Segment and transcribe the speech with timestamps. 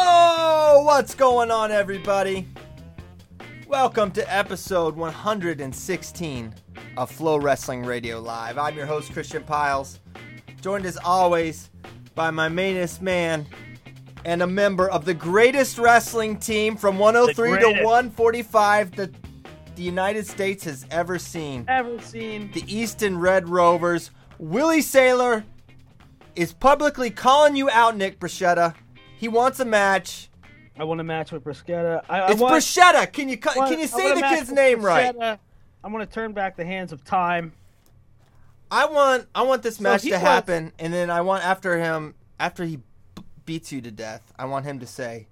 [0.00, 2.46] Oh, what's going on, everybody?
[3.66, 6.54] Welcome to episode 116
[6.96, 8.58] of Flow Wrestling Radio Live.
[8.58, 9.98] I'm your host, Christian Pyles,
[10.60, 11.70] joined as always
[12.14, 13.44] by my mainest man
[14.24, 19.10] and a member of the greatest wrestling team from 103 to 145 that
[19.74, 21.64] the United States has ever seen.
[21.66, 22.52] ever seen.
[22.52, 24.12] The Easton Red Rovers.
[24.38, 25.42] Willie Saylor
[26.36, 28.76] is publicly calling you out, Nick Bruschetta.
[29.18, 30.28] He wants a match.
[30.78, 32.02] I want a match with Bruschetta.
[32.08, 33.12] I, I It's want, Bruschetta.
[33.12, 35.14] Can you want- can you say the kid's name right?
[35.14, 35.38] Bruschetta.
[35.82, 37.52] I want to turn back the hands of time.
[38.70, 41.78] I want I want this So match to wants- happen, and then I want after
[41.78, 44.32] him after he b- beats you to death.
[44.38, 45.26] I want him to say,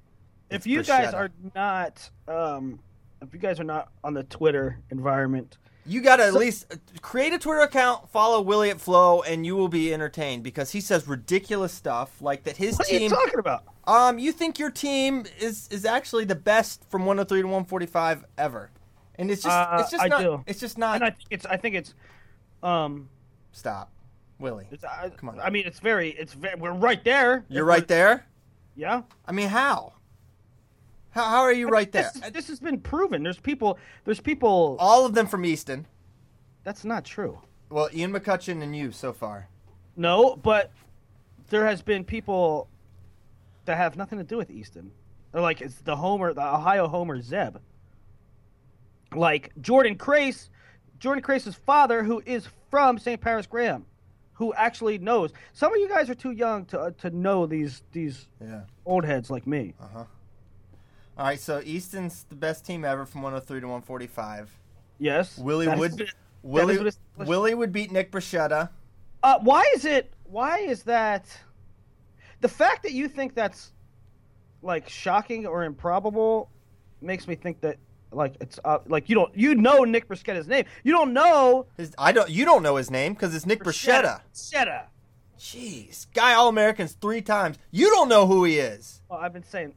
[0.50, 2.80] If you guys are not, um,
[3.22, 6.76] if you guys are not on the Twitter environment, "You got to at least uh,
[7.02, 10.80] create a Twitter account, follow Willie at Flow, and you will be entertained because he
[10.80, 12.56] says ridiculous stuff like that.
[12.56, 13.64] His what are you team, talking about?
[13.86, 18.70] um, you think your team is is actually the best from 103 to 145 ever,
[19.16, 20.44] and it's just Uh, it's just I not do.
[20.46, 20.96] it's just not.
[20.96, 21.94] And I think it's, I think it's,
[22.62, 23.08] um,
[23.52, 23.90] Stop,
[24.38, 24.66] Willie.
[24.70, 25.40] it's, I, Come on.
[25.40, 27.44] I mean, it's very, it's very, we're right there.
[27.48, 28.26] You're right there.
[28.74, 29.02] Yeah.
[29.26, 29.94] I mean, how?
[31.16, 32.10] How, how are you right there?
[32.14, 33.22] This, this has been proven.
[33.22, 33.78] There's people.
[34.04, 34.76] There's people.
[34.78, 35.86] All of them from Easton.
[36.62, 37.40] That's not true.
[37.70, 39.48] Well, Ian McCutcheon and you so far.
[39.96, 40.70] No, but
[41.48, 42.68] there has been people
[43.64, 44.92] that have nothing to do with Easton.
[45.32, 47.56] Or like it's the Homer, the Ohio Homer Zeb.
[49.14, 50.50] Like Jordan Crace,
[50.98, 53.20] Jordan Crace's father, who is from St.
[53.20, 53.86] Paris Graham,
[54.34, 55.32] who actually knows.
[55.54, 58.62] Some of you guys are too young to uh, to know these these Yeah.
[58.84, 59.72] old heads like me.
[61.18, 64.50] All right, so Easton's the best team ever from 103 to 145.
[64.98, 66.10] Yes, Willie that would
[66.42, 68.70] Willie is what it's- Willie would beat Nick Bruschetta.
[69.22, 70.12] Uh, why is it?
[70.24, 71.26] Why is that?
[72.40, 73.72] The fact that you think that's
[74.62, 76.50] like shocking or improbable
[77.00, 77.78] makes me think that
[78.12, 80.66] like it's uh, like you don't you know Nick Bruschetta's name.
[80.84, 82.28] You don't know His, I don't.
[82.30, 84.20] You don't know his name because it's Nick Bruschetta.
[84.34, 84.84] Bruschetta.
[85.38, 87.58] Jeez, guy All Americans three times.
[87.70, 89.02] You don't know who he is.
[89.08, 89.74] Well, I've been saying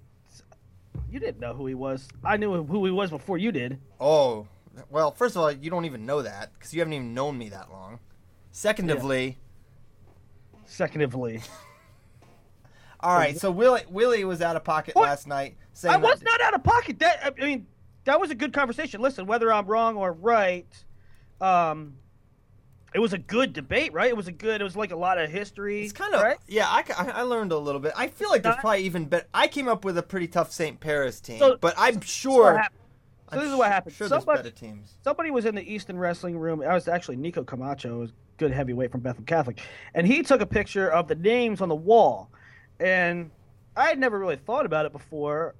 [1.10, 2.08] you didn't know who he was.
[2.24, 3.80] I knew who he was before you did.
[4.00, 4.48] Oh,
[4.90, 5.12] well.
[5.12, 7.72] First of all, you don't even know that because you haven't even known me that
[7.72, 8.00] long.
[8.52, 9.38] Secondly,
[10.66, 11.42] Secondly,
[13.00, 13.38] all right.
[13.38, 15.04] So Willie Willie was out of pocket What?
[15.04, 15.58] last night.
[15.74, 17.00] Saying I was not out of pocket.
[17.00, 17.66] That I mean,
[18.06, 19.02] that was a good conversation.
[19.02, 20.68] Listen, whether I'm wrong or right,
[21.42, 21.96] um,
[22.94, 24.10] it was a good debate, right?
[24.10, 24.62] It was a good.
[24.62, 25.84] It was like a lot of history.
[25.84, 26.38] It's kind of right?
[26.48, 26.68] yeah.
[26.68, 27.94] I, I learned a little bit.
[27.96, 29.28] I feel like there's probably even better.
[29.34, 30.80] I came up with a pretty tough St.
[30.80, 32.56] Paris team, So- but I'm sure.
[32.56, 33.94] So I'm this is what happened.
[33.96, 34.96] Sure, there's somebody, better teams.
[35.04, 36.64] somebody was in the Easton Wrestling room.
[36.64, 38.08] I was actually Nico Camacho, a
[38.38, 39.62] good heavyweight from Bethel Catholic,
[39.94, 42.32] and he took a picture of the names on the wall,
[42.80, 43.30] and
[43.78, 45.54] I had never really thought about it before,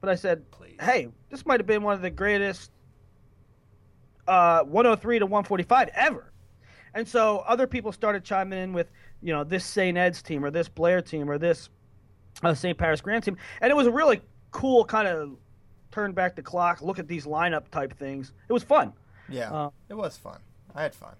[0.00, 0.76] but I said, Please.
[0.80, 2.72] "Hey, this might have been one of the greatest
[4.26, 6.27] uh, 103 to 145 ever."
[6.98, 8.90] And so other people started chiming in with,
[9.22, 9.96] you know, this St.
[9.96, 11.68] Ed's team or this Blair team or this
[12.42, 12.76] uh, St.
[12.76, 15.36] Paris Graham team, and it was a really cool kind of
[15.92, 18.32] turn back the clock, look at these lineup type things.
[18.48, 18.92] It was fun.
[19.28, 20.40] Yeah, Uh, it was fun.
[20.74, 21.14] I had fun.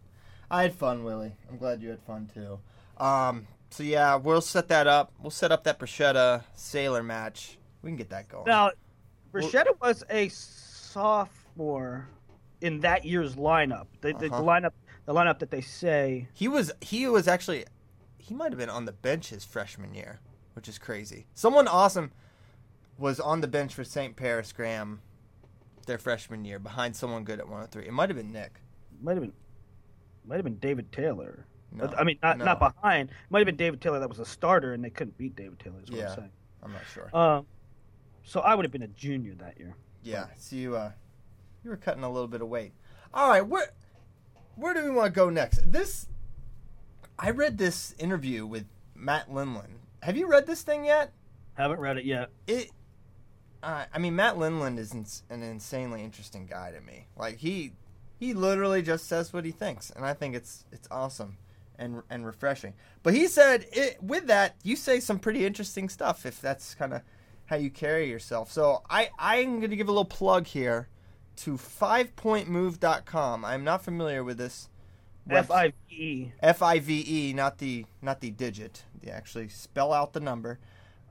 [0.51, 1.33] I had fun, Willie.
[1.49, 2.59] I'm glad you had fun too.
[3.03, 5.13] Um, so yeah, we'll set that up.
[5.21, 7.57] We'll set up that bruschetta sailor match.
[7.83, 8.47] We can get that going.
[8.47, 8.73] Now,
[9.33, 12.09] Bruschetta was a sophomore
[12.61, 13.87] in that year's lineup.
[14.01, 14.43] The, the, the Uh-huh.
[14.43, 14.73] lineup,
[15.09, 16.29] the lineup that they say.
[16.35, 17.65] He was he was actually
[18.19, 20.21] he might have been on the bench his freshman year,
[20.53, 21.27] which is crazy.
[21.33, 22.13] Someone awesome
[22.99, 24.17] was on the bench for St.
[24.17, 25.01] Paris Graham
[25.87, 27.87] their freshman year behind someone good at 103.
[27.87, 28.61] It might have been Nick.
[29.01, 29.33] Might have been,
[30.27, 31.47] might have been David Taylor.
[31.73, 32.45] No, I mean, not no.
[32.45, 33.09] not behind.
[33.31, 35.81] Might have been David Taylor that was a starter, and they couldn't beat David Taylor.
[35.83, 36.11] Is what Yeah.
[36.11, 36.31] I'm saying.
[36.63, 37.17] I'm not sure.
[37.17, 37.47] Um,
[38.25, 39.75] so I would have been a junior that year.
[40.03, 40.93] yeah, so you uh
[41.65, 42.73] you were cutting a little bit of weight.
[43.15, 43.73] All right, where
[44.59, 45.71] where do we want to go next?
[45.71, 46.07] This
[47.19, 49.79] I read this interview with Matt Lindland.
[50.03, 51.13] Have you read this thing yet?
[51.55, 52.31] Haven't read it yet.
[52.47, 52.71] it
[53.63, 57.73] uh, i mean matt lindland is ins- an insanely interesting guy to me like he
[58.21, 61.37] he literally just says what he thinks and i think it's it's awesome
[61.77, 62.73] and and refreshing
[63.03, 66.93] but he said it, with that you say some pretty interesting stuff if that's kind
[66.93, 67.03] of
[67.47, 70.87] how you carry yourself so i i'm going to give a little plug here
[71.39, 74.69] to fivepointmove.com i'm not familiar with this
[75.31, 76.33] F I V E.
[76.41, 78.85] F I V E, not the not the digit.
[79.03, 80.59] They actually spell out the number.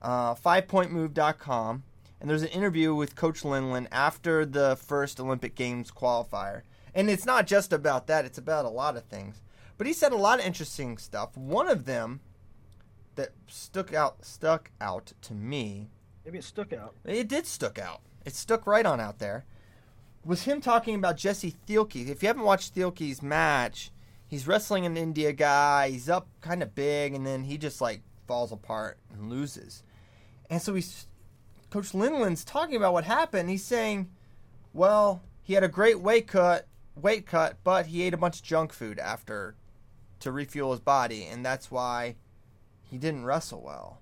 [0.02, 1.84] Uh, fivepointmove.com.
[2.20, 6.62] And there's an interview with Coach Lindland after the first Olympic Games qualifier.
[6.96, 9.42] And it's not just about that, it's about a lot of things.
[9.78, 11.38] But he said a lot of interesting stuff.
[11.38, 12.22] One of them
[13.16, 15.90] that stuck out stuck out to me
[16.26, 16.96] Maybe it stuck out.
[17.06, 18.02] it did stuck out.
[18.26, 19.46] It stuck right on out there.
[20.28, 22.10] Was him talking about Jesse Thielke.
[22.10, 23.92] If you haven't watched Thielke's match,
[24.28, 25.90] he's wrestling an India guy.
[25.90, 29.84] He's up kind of big, and then he just like falls apart and loses.
[30.50, 31.08] And so he's
[31.70, 33.50] Coach Lindland's talking about what happened.
[33.50, 34.10] He's saying,
[34.74, 38.44] "Well, he had a great weight cut, weight cut, but he ate a bunch of
[38.44, 39.56] junk food after
[40.20, 42.18] to refuel his body, and that's why
[42.84, 44.02] he didn't wrestle well."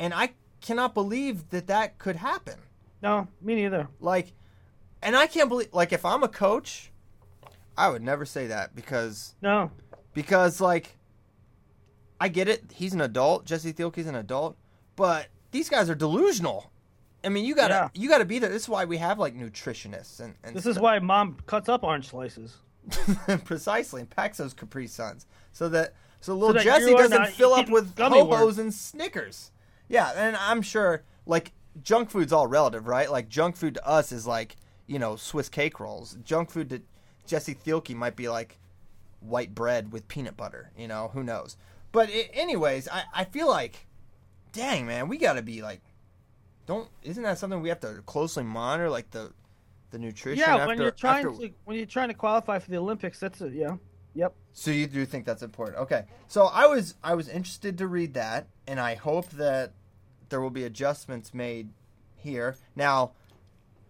[0.00, 2.58] And I cannot believe that that could happen.
[3.00, 3.86] No, me neither.
[4.00, 4.32] Like,
[5.02, 6.90] and I can't believe like if I'm a coach,
[7.76, 9.70] I would never say that because No.
[10.14, 10.96] because like
[12.20, 12.64] I get it.
[12.72, 13.44] He's an adult.
[13.46, 14.56] Jesse Thielke's an adult,
[14.94, 16.70] but these guys are delusional.
[17.24, 17.88] I mean, you gotta Yeah.
[17.94, 18.50] you gotta be there.
[18.50, 21.82] This is why we have like nutritionists and, and This is why mom cuts up
[21.82, 22.56] orange slices.
[23.44, 27.68] precisely and packs those Capri Suns so that so little that Jesse doesn't fill up
[27.68, 29.50] with Ho Hos and Snickers.
[29.88, 31.52] Yeah, and I'm sure like
[31.82, 33.10] junk food's all relative, right?
[33.10, 36.16] Like junk food to us is like you know Swiss cake rolls.
[36.24, 36.82] Junk food to
[37.26, 38.58] Jesse Thielke might be like
[39.20, 40.70] white bread with peanut butter.
[40.76, 41.56] You know, who knows?
[41.92, 43.86] But i anyways, I I feel like,
[44.52, 45.80] dang man, we gotta be like,
[46.66, 48.90] don't isn't that something we have to closely monitor?
[48.90, 49.32] Like the
[49.90, 50.40] the nutrition.
[50.40, 53.20] Yeah, after, when you're trying after- to when you're trying to qualify for the Olympics,
[53.20, 53.52] that's it.
[53.52, 53.76] Yeah.
[54.14, 54.34] Yep.
[54.52, 55.78] So you do think that's important?
[55.78, 56.04] Okay.
[56.28, 59.72] So I was I was interested to read that, and I hope that
[60.28, 61.70] there will be adjustments made
[62.16, 62.56] here.
[62.74, 63.12] Now,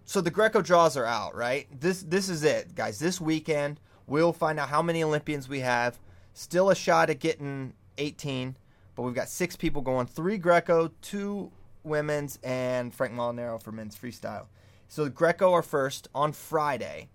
[0.04, 1.66] so the Greco draws are out, right?
[1.81, 2.99] This this is it, guys.
[2.99, 5.99] This weekend we'll find out how many Olympians we have.
[6.34, 8.56] Still a shot at getting 18,
[8.94, 11.50] but we've got six people going: three Greco, two
[11.84, 14.46] women's, and Frank Molinaro for men's freestyle.
[14.88, 17.08] So the Greco are first on Friday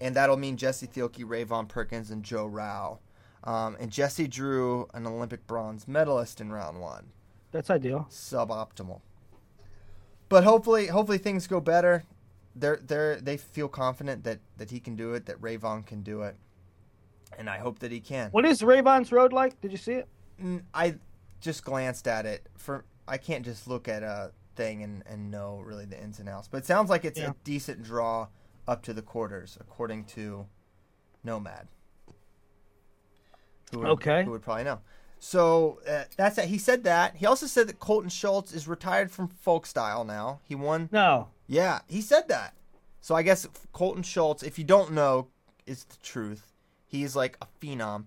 [0.00, 2.98] and that'll mean Jesse Thielke, RaVaughn Perkins, and Joe Rau.
[3.44, 7.06] Um, and Jesse drew an Olympic bronze medalist in round one.
[7.52, 8.06] That's ideal.
[8.10, 9.00] Suboptimal.
[10.34, 12.02] But hopefully, hopefully things go better.
[12.56, 16.22] They're they they feel confident that that he can do it, that RaVaughn can do
[16.22, 16.34] it,
[17.38, 18.30] and I hope that he can.
[18.32, 19.60] What is RaVaughn's road like?
[19.60, 20.08] Did you see it?
[20.74, 20.96] I
[21.40, 22.48] just glanced at it.
[22.56, 26.28] For I can't just look at a thing and, and know really the ins and
[26.28, 26.48] outs.
[26.48, 27.30] But it sounds like it's Yeah.
[27.30, 28.26] a decent draw
[28.66, 30.46] up to the quarters, according to
[31.22, 31.68] Nomad.
[33.70, 34.24] Who would, Okay.
[34.24, 34.80] Who would probably know.
[35.18, 36.46] So uh, that's it.
[36.46, 37.16] He said that.
[37.16, 40.40] He also said that Colton Schultz is retired from folk style now.
[40.44, 40.88] He won.
[40.92, 41.28] No.
[41.46, 42.54] Yeah, he said that.
[43.00, 45.28] So I guess Colton Schultz, if you don't know,
[45.66, 46.52] is the truth.
[46.86, 48.04] He's like a phenom.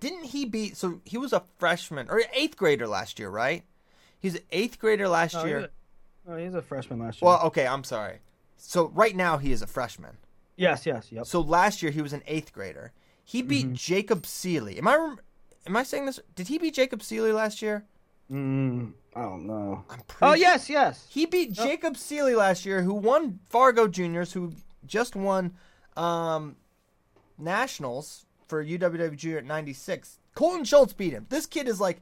[0.00, 0.76] Didn't he beat?
[0.76, 3.62] So he was a freshman or eighth grader last year, right?
[4.18, 5.58] He's an eighth grader last No, year.
[5.60, 5.68] he's
[6.26, 7.26] a, no, he's a freshman last year.
[7.30, 8.18] Well, okay, I'm sorry.
[8.56, 10.16] So right now he is a freshman.
[10.56, 11.26] yes, yes, yep.
[11.26, 12.92] So last year he was an eighth grader.
[13.22, 13.74] He beat Mm-hmm.
[13.74, 14.76] Jacob Seeley.
[14.78, 15.16] Am I
[15.66, 16.20] am I saying this?
[16.34, 17.84] Did he beat Jacob Seeley last year?
[18.30, 19.84] Mm, I don't know.
[19.90, 21.06] I'm pretty Oh sure- yes, yes.
[21.10, 24.52] He beat Jacob Seeley last year, who won Fargo Juniors, who
[24.86, 25.54] just won
[25.96, 26.56] um,
[27.38, 30.18] nationals for UWW Junior at 96.
[30.34, 31.26] Colton Schultz beat him.
[31.28, 32.00] This kid is like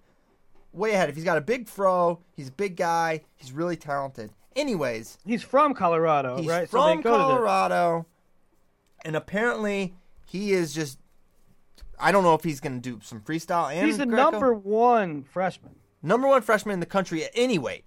[0.73, 1.09] way ahead.
[1.09, 4.31] If he's got a big fro, he's a big guy, he's really talented.
[4.55, 6.69] Anyways, He's from Colorado, he's right?
[6.69, 8.07] from so they go to Colorado,
[9.05, 9.95] and apparently
[10.27, 10.99] he is just.
[12.03, 14.31] I don't know if he's going to do some freestyle and He's the Greco.
[14.33, 15.75] number one freshman.
[16.03, 17.85] number one freshman in the country at any weight.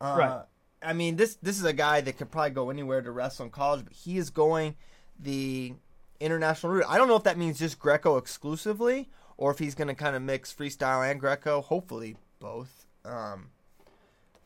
[0.00, 0.42] Uh, Right.
[0.82, 3.50] I mean, this this is a guy that could probably go anywhere to wrestle in
[3.50, 4.74] college, but he is going
[5.18, 5.72] the
[6.20, 6.84] international route.
[6.88, 9.08] I don't know if that means just Greco exclusively,
[9.38, 11.62] or if he's going to kind of mix freestyle and Greco.
[11.62, 12.84] Hopefully both.
[13.04, 13.46] Um,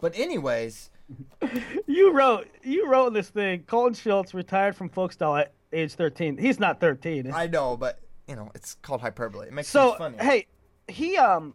[0.00, 0.90] but anyways,
[1.86, 3.64] You wrote you wrote this thing.
[3.66, 6.36] Colton Schultz retired from folk style at age 13.
[6.38, 7.32] He's not 13.
[7.32, 9.46] I know, but you know, it's called hyperbole.
[9.46, 10.16] It makes so things funny.
[10.20, 10.46] hey,
[10.86, 11.54] he um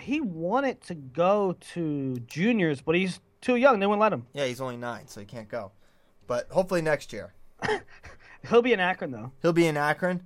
[0.00, 3.80] he wanted to go to juniors, but he's too young.
[3.80, 4.26] They wouldn't let him.
[4.32, 5.72] yeah, he's only nine, so he can't go.
[6.26, 7.32] But hopefully next year.
[8.48, 9.32] He'll be in Akron though.
[9.42, 10.22] He'll be in Akron.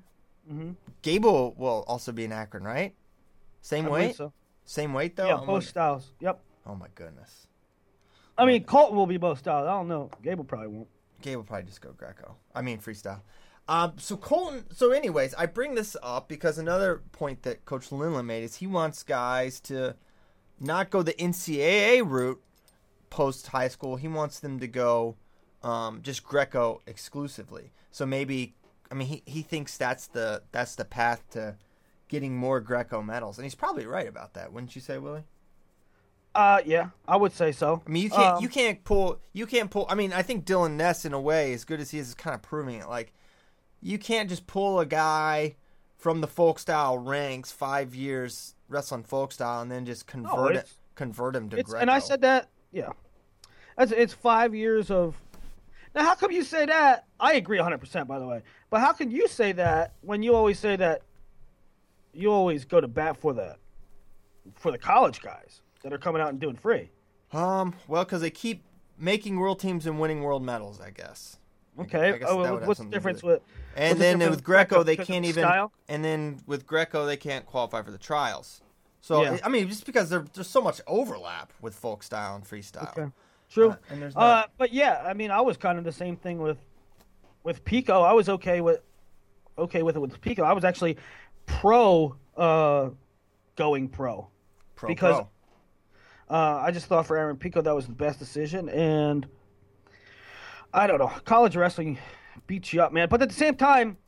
[0.50, 0.72] Mm-hmm.
[1.02, 2.94] Gable will also be in Akron, right?
[3.62, 4.16] Same I weight?
[4.16, 4.32] so.
[4.64, 5.26] Same weight though?
[5.26, 6.12] Yeah, I'm both wondering- styles.
[6.20, 6.40] Yep.
[6.66, 7.46] Oh my goodness.
[8.36, 9.66] I mean, Colton will be both styles.
[9.66, 10.10] I don't know.
[10.22, 10.88] Gable probably won't.
[11.20, 12.34] Gabe will probably just go Greco.
[12.54, 13.20] I mean freestyle.
[13.68, 14.64] Um, so Colton.
[14.72, 18.66] So, anyways, I bring this up because another point that Coach Lindland made is he
[18.66, 19.96] wants guys to
[20.60, 22.42] not go the NCAA route
[23.10, 23.96] post high school.
[23.96, 25.16] He wants them to go
[25.62, 27.72] um, just Greco exclusively.
[27.90, 28.54] So maybe,
[28.90, 31.56] I mean, he, he thinks that's the that's the path to
[32.08, 34.52] getting more Greco medals, and he's probably right about that.
[34.52, 35.24] Wouldn't you say, Willie?
[36.34, 37.82] Uh, yeah, I would say so.
[37.86, 39.86] I mean, you can't Um, you can't pull you can't pull.
[39.88, 42.14] I mean, I think Dylan Ness, in a way, as good as he is, is
[42.14, 42.88] kind of proving it.
[42.88, 43.12] Like,
[43.82, 45.56] you can't just pull a guy
[45.98, 50.72] from the folk style ranks five years wrestling folk style and then just convert it
[50.94, 51.80] convert him to Greco.
[51.80, 52.90] and I said that, yeah.
[53.78, 55.16] It's, it's five years of.
[55.94, 57.06] Now, how come you say that?
[57.20, 58.42] I agree 100%, by the way.
[58.70, 61.02] But how can you say that when you always say that
[62.14, 63.56] you always go to bat for the
[64.54, 66.90] for the college guys that are coming out and doing free?
[67.32, 68.62] um, well, because they keep
[68.98, 71.38] making world teams and winning world medals, I guess.
[71.80, 72.20] Okay.
[72.26, 73.40] Oh, what's the something to do difference with
[73.76, 75.44] And what's the then with Greco, they can't even.
[75.44, 75.72] Style?
[75.88, 78.60] And then with Greco, they can't qualify for the trials.
[79.00, 79.38] So Yeah.
[79.42, 82.90] I mean, just because there, there's so much overlap with folk style and freestyle.
[82.96, 83.10] Okay.
[83.50, 83.70] True.
[83.70, 86.38] Uh, and there's Uh, but yeah, I mean, I was kind of the same thing
[86.38, 86.58] with
[87.42, 88.02] with Pico.
[88.02, 88.80] I was okay with
[89.58, 90.42] okay with it with Pico.
[90.42, 90.96] I was actually
[91.46, 92.90] pro uh,
[93.56, 94.28] going pro.
[94.74, 95.28] Pro, because- pro.
[96.30, 99.26] Uh, I just thought for Aaron Pico that was the best decision, and
[100.74, 101.12] I don't know.
[101.24, 101.98] College wrestling
[102.46, 103.08] beats you up, man.
[103.08, 103.98] But at the same time,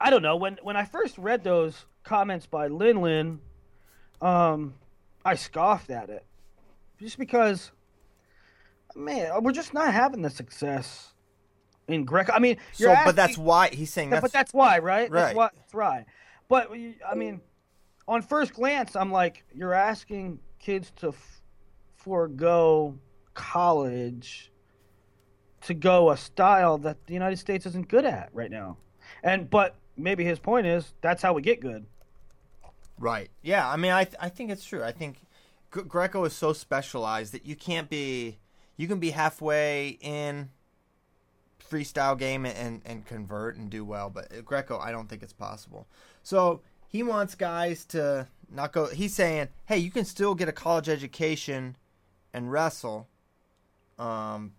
[0.00, 0.36] I don't know.
[0.36, 3.38] When when I first read those comments by Lindland,
[4.20, 4.74] um,
[5.24, 6.24] I scoffed at it,
[7.00, 7.72] just because,
[8.94, 11.12] man, we're just not having the success
[11.88, 12.32] in Greco.
[12.32, 15.10] I mean, So, you're but that's why he's saying that's, but that's why, right?
[15.10, 15.22] Right.
[15.22, 15.48] That's why.
[15.56, 16.04] That's right.
[16.48, 16.70] But
[17.06, 17.40] I mean,
[18.06, 21.42] on first glance, I'm like, you're asking kids to f-
[21.96, 22.98] forego
[23.34, 24.52] college
[25.62, 28.76] to go a style that the United States isn't good at right now.
[29.22, 31.86] And but maybe his point is that's how we get good.
[32.98, 33.30] right.
[33.42, 34.82] Yeah, I mean, I th- I think it's true.
[34.82, 35.18] I think
[35.70, 38.38] Greco is so specialized that you can't be
[38.76, 40.50] you can be halfway in
[41.70, 45.32] freestyle game and, and, and convert and do well, but Greco, I don't think it's
[45.32, 45.86] possible.
[46.22, 48.86] So he wants guys to not go.
[48.86, 51.76] He's saying, hey, you can still get a college education
[52.32, 53.08] and wrestle,
[53.98, 54.52] um,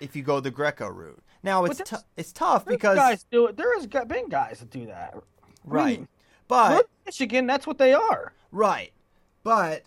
[0.00, 1.22] if you go the Greco route.
[1.42, 3.56] Now it's that's- it's tough because guys do it.
[3.56, 5.14] There has been guys that do that.
[5.64, 6.08] right, mean,
[6.48, 8.32] but Michigan, that's what they are.
[8.50, 8.92] Right.
[9.42, 9.82] But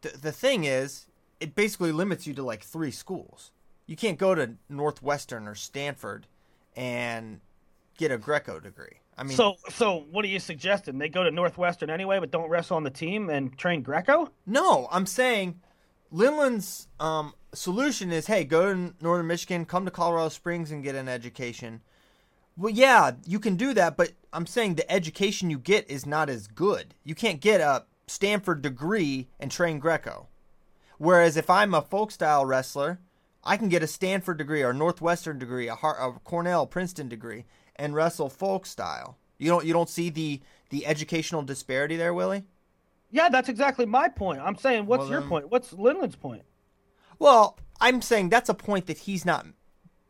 [0.00, 1.06] the, the thing is,
[1.40, 3.50] it basically limits you to like three schools.
[3.86, 6.26] You can't go to Northwestern or Stanford
[6.76, 7.40] and
[7.98, 9.00] get a Greco degree.
[9.18, 10.96] I mean, So, so what are you suggesting?
[10.98, 14.30] They go to Northwestern anyway, but don't wrestle on the team and train Greco?
[14.46, 15.60] no, I'm saying
[16.12, 20.94] Lindland's um, solution is hey, go to Northern Michigan, come to Colorado Springs and get
[20.94, 21.82] an education.
[22.56, 26.28] Well, yeah, you can do that, but I'm saying the education you get is not
[26.28, 26.94] as good.
[27.04, 30.28] You can't get a Stanford degree and train Greco.
[30.98, 33.00] Whereas if I'm a folk style wrestler,
[33.42, 37.08] I can get a Stanford degree or a Northwestern degree, a, Har- a Cornell, Princeton
[37.08, 37.44] degree,
[37.76, 39.16] and wrestle folk style.
[39.38, 40.40] You don't you don't see the
[40.70, 42.44] the educational disparity there, Willie?
[43.10, 44.40] Yeah, that's exactly my point.
[44.40, 45.50] I'm saying, what's Well, your point?
[45.50, 46.42] What's Lindland's point?
[47.22, 49.46] Well, I'm saying that's a point that he's not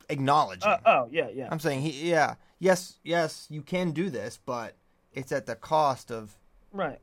[0.08, 0.68] acknowledging.
[0.68, 1.48] Uh, oh, yeah, yeah.
[1.50, 4.76] I'm saying he yeah yes yes you can do this, but
[5.12, 6.38] it's at the cost of
[6.72, 6.98] right.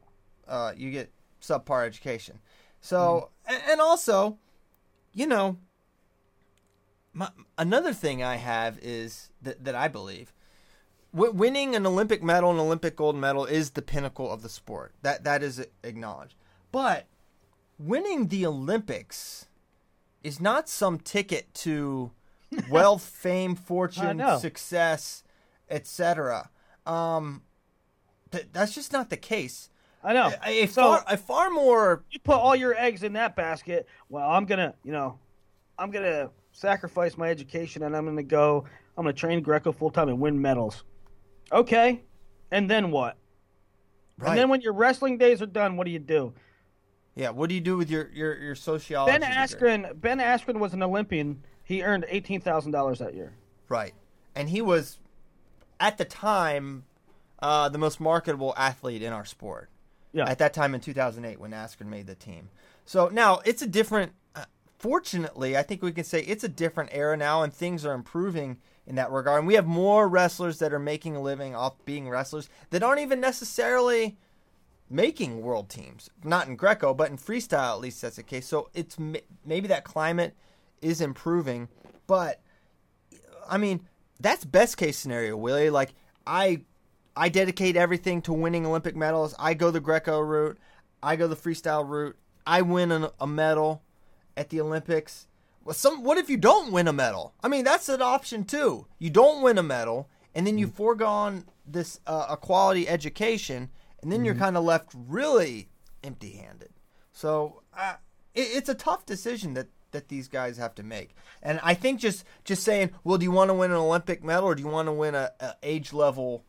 [0.48, 1.12] uh, you get
[1.42, 2.40] subpar education.
[2.82, 4.40] So a- and also,
[5.14, 5.58] you know,
[7.14, 10.34] my, another thing I have is that that I believe
[11.14, 14.96] w- winning an Olympic medal, an Olympic gold medal, is the pinnacle of the sport.
[15.04, 16.34] That that is acknowledged.
[16.72, 17.06] But
[17.78, 19.46] winning the Olympics
[20.24, 22.12] is not some ticket to
[22.70, 25.24] wealth, fame, fortune, success,
[25.70, 26.50] etc.
[26.86, 27.44] Um,
[28.32, 29.70] th- that's just not the case.
[30.04, 30.32] I know.
[30.46, 33.88] A, a so far a far more you put all your eggs in that basket.
[34.08, 35.20] Well, I'm gonna, you know,
[35.78, 38.66] I'm gonna sacrifice my education and I'm gonna go.
[38.98, 40.84] I'm gonna train Greco full time and win medals.
[41.52, 42.04] Okay,
[42.52, 43.18] and then what?
[44.18, 44.30] right.
[44.30, 46.34] And then when your wrestling days are done, what do you do?
[47.16, 49.12] Yeah, what do you do with your your your sociology?
[49.12, 49.36] Ben degree?
[49.36, 50.00] Askren.
[50.02, 51.44] Ben Askren was an Olympian.
[51.64, 53.34] He earned eighteen thousand dollars that year.
[53.68, 53.94] Right.
[54.36, 55.00] And he was
[55.80, 56.86] at the time
[57.40, 59.70] uh, the most marketable athlete in our sport.
[60.12, 60.28] Yeah.
[60.28, 62.50] At that time in 2008 when Askren made the team.
[62.86, 64.46] So now it's a different uh,
[64.80, 68.58] fortunately, I think we can say it's a different era now and things are improving
[68.88, 69.40] in that regard.
[69.40, 73.02] And we have more wrestlers that are making a living off being wrestlers that aren't
[73.02, 74.18] even necessarily
[74.90, 76.10] making world teams.
[76.24, 78.48] Not in Greco, but in freestyle at least that's the case.
[78.48, 78.98] So it's
[79.46, 80.36] maybe that climate
[80.82, 81.68] is improving,
[82.08, 82.42] but
[83.50, 83.88] I mean,
[84.20, 85.70] that's best case scenario, Willie.
[85.70, 85.94] Like
[86.26, 86.62] I
[87.16, 89.36] I dedicate everything to winning Olympic medals.
[89.38, 90.58] I go the Greco route.
[91.04, 92.18] I go the freestyle route.
[92.46, 93.84] I win an, a medal
[94.38, 95.28] at the Olympics.
[95.66, 97.34] Well, some what if you don't win a medal?
[97.44, 98.88] I mean, that's an option too.
[98.98, 100.76] You don't win a medal, and then you Mm-hmm.
[100.76, 103.70] foregone this uh, a quality education,
[104.02, 104.44] and then you're Mm-hmm.
[104.44, 105.70] kind of left really
[106.04, 106.70] empty-handed.
[107.12, 107.96] So uh,
[108.34, 111.16] it, it's a tough decision that that these guys have to make.
[111.42, 114.46] And I think just just saying, well, do you want to win an Olympic medal
[114.50, 116.44] or do you want to win a, a age level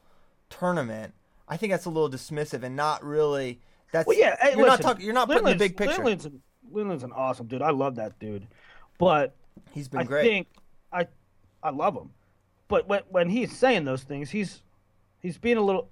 [0.48, 1.14] tournament?
[1.48, 3.60] I think that's a little dismissive and not really.
[3.92, 4.36] That's Well, yeah.
[4.40, 5.04] Hey, you're not listen, talking.
[5.04, 6.02] You're not putting the big picture.
[6.02, 6.42] Lindland's an,
[6.72, 7.62] Lindland's an awesome dude.
[7.62, 8.46] I love that dude,
[8.98, 9.34] but
[9.72, 10.24] He's been I great.
[10.24, 10.46] think
[10.92, 11.06] I
[11.62, 12.10] I love him.
[12.68, 14.62] But when when he's saying those things, he's
[15.18, 15.88] he's being a little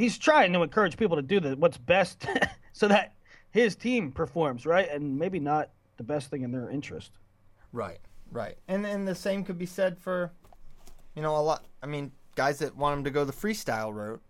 [0.00, 2.26] he's trying to encourage people to do the what's best
[2.72, 3.14] so that
[3.50, 4.88] his team performs, right?
[4.90, 7.12] And maybe not the best thing in their interest.
[7.72, 8.00] Right,
[8.32, 10.32] right, and and the same could be said for,
[11.14, 11.64] you know, a lot.
[11.82, 14.20] I mean, guys that want him to go the freestyle route,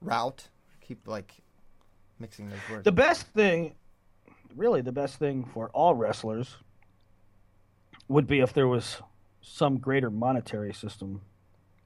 [0.00, 0.48] route.
[0.80, 1.32] Keep like
[2.18, 2.84] mixing those words.
[2.84, 3.74] The best thing
[4.56, 6.56] really the best thing for all wrestlers
[8.08, 9.02] would be if there was
[9.40, 11.20] some greater monetary system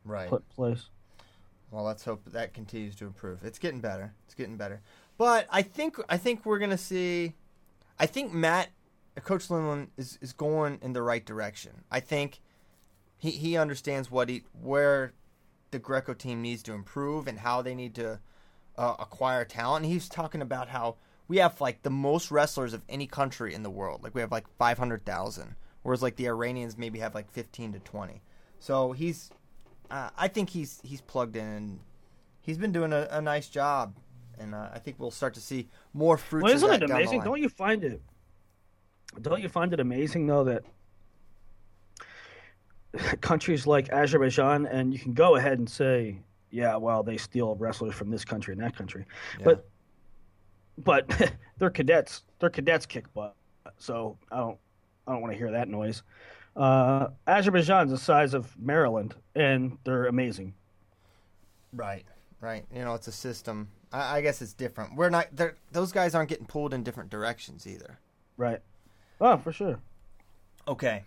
[0.04, 0.28] right.
[0.28, 0.88] put in place.
[1.72, 3.42] Well, let's hope that continues to improve.
[3.44, 4.12] It's getting better.
[4.26, 4.82] It's getting better.
[5.16, 7.32] But I think I think we're gonna see.
[7.98, 8.68] I think Matt,
[9.24, 11.84] Coach Lindland is is going in the right direction.
[11.90, 12.40] I think
[13.16, 15.14] he he understands what he where
[15.70, 18.20] the Greco team needs to improve and how they need to
[18.76, 19.86] uh, acquire talent.
[19.86, 23.70] He's talking about how we have like the most wrestlers of any country in the
[23.70, 24.02] world.
[24.02, 27.72] Like we have like five hundred thousand, whereas like the Iranians maybe have like fifteen
[27.72, 28.22] to twenty.
[28.58, 29.30] So he's
[29.92, 31.78] uh, I think he's he's plugged in
[32.42, 33.94] he's been doing a, a nice job,
[34.38, 36.44] and uh, I think we'll start to see more fruits.
[36.44, 37.22] Well, isn't it amazing?
[37.22, 38.02] Don't you find it?
[39.20, 40.64] Don't you find it amazing though that
[43.20, 46.18] countries like Azerbaijan and you can go ahead and say,
[46.50, 49.06] yeah, well, they steal wrestlers from this country and that country,
[49.44, 49.68] but
[50.78, 51.08] but
[51.58, 53.36] their cadets, their cadets kick butt.
[53.78, 54.58] So I don't,
[55.06, 56.02] I don't want to hear that noise.
[56.54, 60.54] Uh, Azerbaijan's the size of Maryland, and they're amazing.
[61.72, 62.04] Right,
[62.40, 62.64] right.
[62.74, 63.68] You know, it's a system.
[63.92, 64.94] I, I guess it's different.
[64.96, 65.28] We're not.
[65.72, 67.98] Those guys aren't getting pulled in different directions either.
[68.36, 68.60] Right.
[69.20, 69.78] Oh, for sure.
[70.68, 71.04] Okay.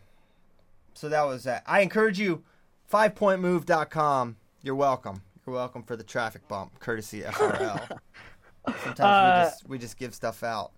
[0.93, 1.63] So that was that.
[1.67, 2.43] I encourage you,
[2.91, 4.37] fivepointmove.com.
[4.63, 5.21] You're welcome.
[5.45, 7.99] You're welcome for the traffic bump, courtesy FRL.
[8.83, 10.71] Sometimes Uh, we just we just give stuff out.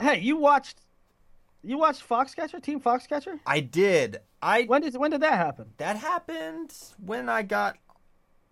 [0.00, 0.80] Hey, you watched,
[1.64, 3.40] you watched Foxcatcher, Team Foxcatcher?
[3.46, 4.18] I did.
[4.42, 5.72] I When did when did that happen?
[5.78, 7.76] that happened when I got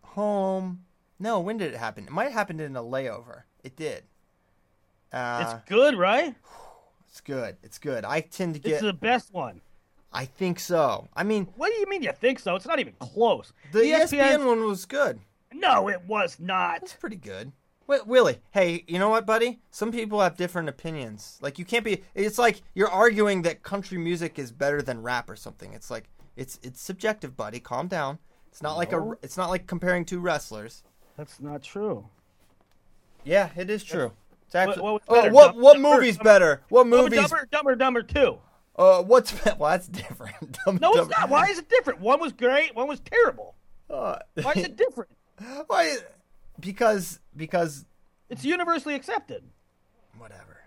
[0.02, 0.84] home.
[1.18, 2.04] No, when did it happen?
[2.04, 3.42] It might have happened in a layover.
[3.62, 4.04] It did.
[5.12, 6.34] Uh, It's good, right?
[7.08, 7.56] it's good.
[7.62, 8.04] It's good.
[8.04, 8.72] I tend to get.
[8.72, 8.86] It's get.
[8.86, 9.60] the best one.
[10.12, 11.08] I think so.
[11.14, 12.54] I mean, What do you mean you think so?
[12.56, 13.52] It's not even close.
[13.72, 15.20] the E ESPN one was good.
[15.54, 16.82] No, it was not.
[16.82, 17.52] It's pretty good.
[17.86, 19.60] Wait, Willie, hey, you know what, buddy?
[19.70, 21.38] Some people have different opinions.
[21.42, 22.02] Like you can't be.
[22.14, 25.72] It's like you're arguing that country music is better than rap or something.
[25.72, 27.60] It's like it's it's subjective, buddy.
[27.60, 28.18] Calm down.
[28.48, 28.96] It's not like a.
[28.96, 29.14] No.
[29.22, 30.82] It's not like comparing two wrestlers.
[31.16, 32.08] That's not true.
[33.24, 34.12] Yeah, it is true.
[34.46, 34.82] It's actually.
[34.82, 36.62] what was oh, better, what Dumb- what Dumber- movie's better?
[36.68, 37.20] What Dumber, movies?
[37.20, 38.38] Dumber, Dumber, Dumber two.
[38.76, 39.70] Uh, what's well?
[39.70, 40.58] That's different.
[40.64, 41.28] Dumb No, it's Dumber- not.
[41.30, 42.00] Why is it different?
[42.00, 42.74] One was great.
[42.74, 43.54] One was terrible.
[43.90, 45.10] Uh, Why is it different?
[45.66, 45.96] why?
[46.62, 47.84] Because because
[48.30, 49.42] It's universally accepted.
[50.16, 50.62] whatever.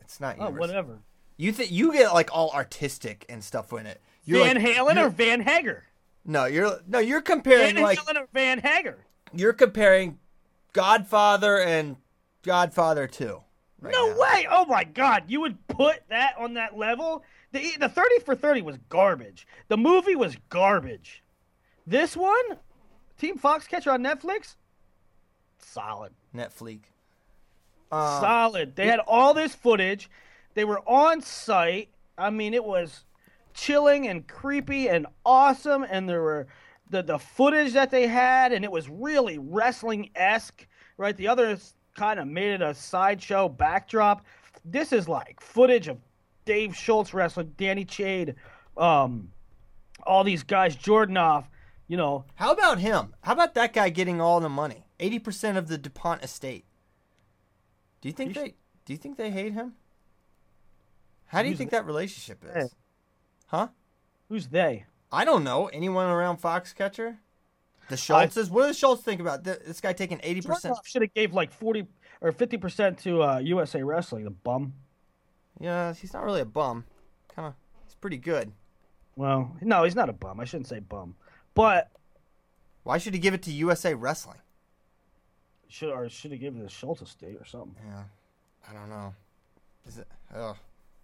[0.00, 0.36] It's not.
[0.40, 0.98] Oh, whatever.
[1.36, 4.00] You think you get like all artistic and stuff in it?
[4.24, 5.84] You're Van like, Halen or Van Hagar?
[6.24, 8.96] No, you're no, you're Van comparing like Halen or Van Hagar?
[9.34, 10.18] you're comparing
[10.72, 11.96] Godfather and
[12.42, 13.42] Godfather Two.
[13.80, 14.18] Right No now.
[14.18, 14.46] way!
[14.50, 17.22] Oh my God, you would put that on that level?
[17.52, 19.46] The the thirty for thirty was garbage.
[19.68, 21.22] The movie was garbage.
[21.86, 22.56] This one,
[23.18, 24.56] Team Foxcatcher on Netflix,
[25.58, 26.12] solid.
[26.34, 26.80] Netflix.
[27.90, 28.76] solid.
[28.76, 30.10] They had all this footage.
[30.54, 31.88] They were on site.
[32.18, 33.04] I mean, it was
[33.54, 35.84] chilling and creepy and awesome.
[35.88, 36.46] And there were
[36.90, 40.66] the the footage that they had, and it was really wrestling esque.
[40.98, 44.24] Right, the others kind of made it a sideshow backdrop.
[44.64, 45.98] This is like footage of
[46.44, 48.36] Dave Schultz wrestling, Danny Chaid,
[48.76, 49.30] um,
[50.04, 51.44] all these guys, Jordanov.
[51.88, 53.14] You know, How about him?
[53.20, 54.85] How about that guy getting all the money?
[54.98, 56.64] Eighty percent of the Dupont estate.
[58.00, 58.54] Do you think You they?
[58.84, 59.74] Do you think they hate him?
[61.26, 62.74] How do you think the- that relationship is?
[63.48, 63.68] Huh?
[64.28, 64.86] who's they?
[65.12, 65.66] I don't know.
[65.66, 67.18] Anyone around Foxcatcher?
[67.88, 68.50] The Schultzes?
[68.50, 70.76] what do the Schultz think about this guy taking eighty percent?
[70.84, 71.86] Should have gave like forty
[72.20, 74.24] or fifty percent to uh, USA Wrestling.
[74.24, 74.74] The bum.
[75.60, 76.84] Yeah, he's not really a bum.
[77.34, 77.54] Kind of,
[77.84, 78.52] he's pretty good.
[79.14, 80.40] Well, no, he's not a bum.
[80.40, 81.14] I shouldn't say bum,
[81.54, 81.90] but
[82.82, 84.38] Why should he give it to USA Wrestling?
[85.68, 87.74] Should or should have given the Schultz estate or something.
[87.86, 88.02] Yeah,
[88.68, 89.14] I don't know.
[89.86, 90.08] Is it?
[90.34, 90.56] Oh,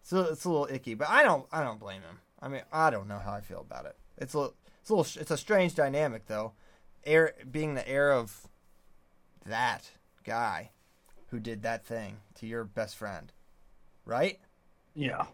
[0.03, 2.19] it's a, it's a little icky, but I don't I don't blame him.
[2.41, 3.97] I mean, I don't know how I feel about it.
[4.19, 6.53] It's a little, it's a little it's a strange dynamic though.
[7.05, 8.49] Heir being the heir of
[9.47, 9.91] that
[10.25, 10.71] guy
[11.29, 13.33] who did that thing to your best friend,
[14.05, 14.39] right?
[14.95, 15.27] Yeah,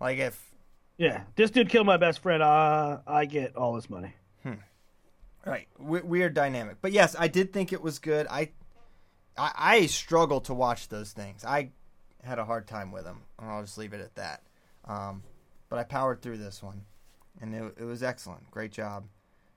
[0.00, 0.52] Like if
[0.96, 1.22] yeah.
[1.36, 2.42] This dude killed my best friend.
[2.42, 4.14] Uh, I get all this money.
[5.44, 6.76] Right, w- weird dynamic.
[6.80, 8.26] But yes, I did think it was good.
[8.30, 8.50] I,
[9.36, 11.44] I, I struggle to watch those things.
[11.44, 11.70] I
[12.22, 13.22] had a hard time with them.
[13.38, 14.42] I'll just leave it at that.
[14.84, 15.22] Um,
[15.68, 16.82] but I powered through this one,
[17.40, 18.48] and it, it was excellent.
[18.50, 19.04] Great job.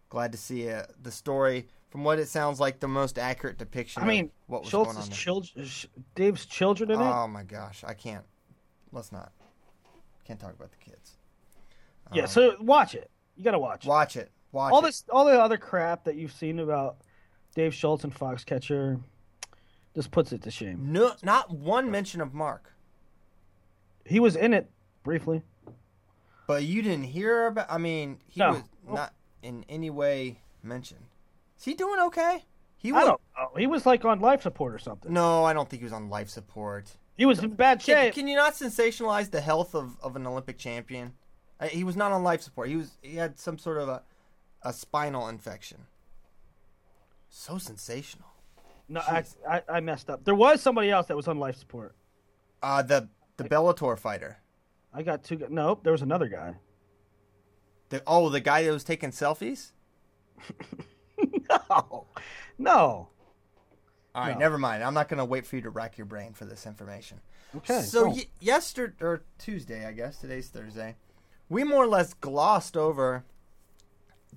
[0.09, 1.67] Glad to see uh, the story.
[1.89, 4.03] From what it sounds like, the most accurate depiction.
[4.03, 5.09] I mean, of what was going on.
[5.09, 5.67] Children,
[6.15, 7.03] Dave's children in it.
[7.03, 8.25] Oh my gosh, I can't.
[8.91, 9.31] Let's not.
[10.25, 11.11] Can't talk about the kids.
[12.13, 13.09] yeah, so watch it.
[13.37, 13.85] You gotta watch.
[13.85, 13.89] it.
[13.89, 14.31] Watch it.
[14.55, 14.83] Watch all it.
[14.85, 16.95] this, all the other crap that you've seen about
[17.55, 19.01] Dave Schultz and Foxcatcher,
[19.93, 20.93] just puts it to shame.
[20.93, 22.71] No, not one mention of Mark.
[24.05, 24.69] He was in it
[25.03, 25.41] briefly.
[26.47, 27.65] But you didn't hear about.
[27.69, 28.51] I mean, he No.
[28.51, 29.13] was not
[29.43, 31.03] in any way mentioned.
[31.57, 32.45] Is he doing okay?
[32.77, 33.05] He I was.
[33.05, 33.59] don't know.
[33.59, 35.11] He was like on life support or something.
[35.11, 36.95] No, I don't think he was on life support.
[37.17, 38.13] He was in bad shape.
[38.13, 41.13] can you not sensationalize the health of, of an Olympic champion?
[41.69, 42.69] He was not on life support.
[42.69, 42.97] He was.
[43.01, 44.01] He had some sort of a,
[44.65, 45.85] a spinal infection.
[47.29, 48.27] So sensational.
[48.89, 50.25] no, I, I, I messed up.
[50.25, 51.95] There was somebody else that was on life support.
[52.61, 54.37] Uh the the Bellator fighter.
[54.93, 55.39] I got two.
[55.49, 56.55] Nope, there was another guy.
[57.89, 59.71] The oh the guy that was taking selfies.
[61.49, 62.05] No,
[62.57, 63.07] no.
[64.13, 64.39] All right, No.
[64.39, 64.83] never mind.
[64.83, 67.21] I'm not going to wait for you to rack your brain for this information.
[67.55, 67.81] Okay.
[67.83, 68.11] So no.
[68.11, 70.95] y- yesterday or Tuesday, I guess today's Thursday,
[71.47, 73.23] we more or less glossed over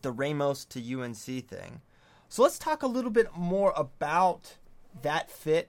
[0.03, 1.17] the Ramos to UNC
[1.49, 1.81] thing.
[2.29, 4.57] So let's talk a little bit more about
[5.03, 5.69] that fit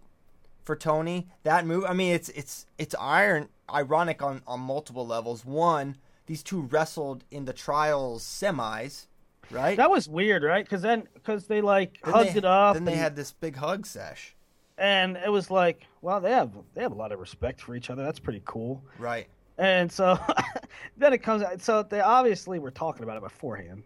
[0.64, 1.28] for Tony.
[1.44, 1.86] That move.
[1.88, 5.46] I mean, it's it's it's iron ironic on on multiple levels.
[5.46, 9.08] One, these two wrestled in the trials semis,
[9.52, 9.78] right?
[9.78, 10.66] that was weird, right?
[10.66, 13.32] Because then, because they like Then hugged they- it up, Then they and, had this
[13.32, 14.36] big hug sesh.
[14.78, 17.90] and it was like, well, they have they have a lot of respect for each
[17.90, 18.04] other.
[18.04, 18.84] That's pretty cool.
[18.98, 19.28] Right.
[19.58, 20.18] And so
[20.98, 21.62] then it comes out.
[21.62, 23.84] So they obviously were talking about it beforehand.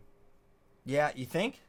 [0.86, 1.62] Yeah, you think?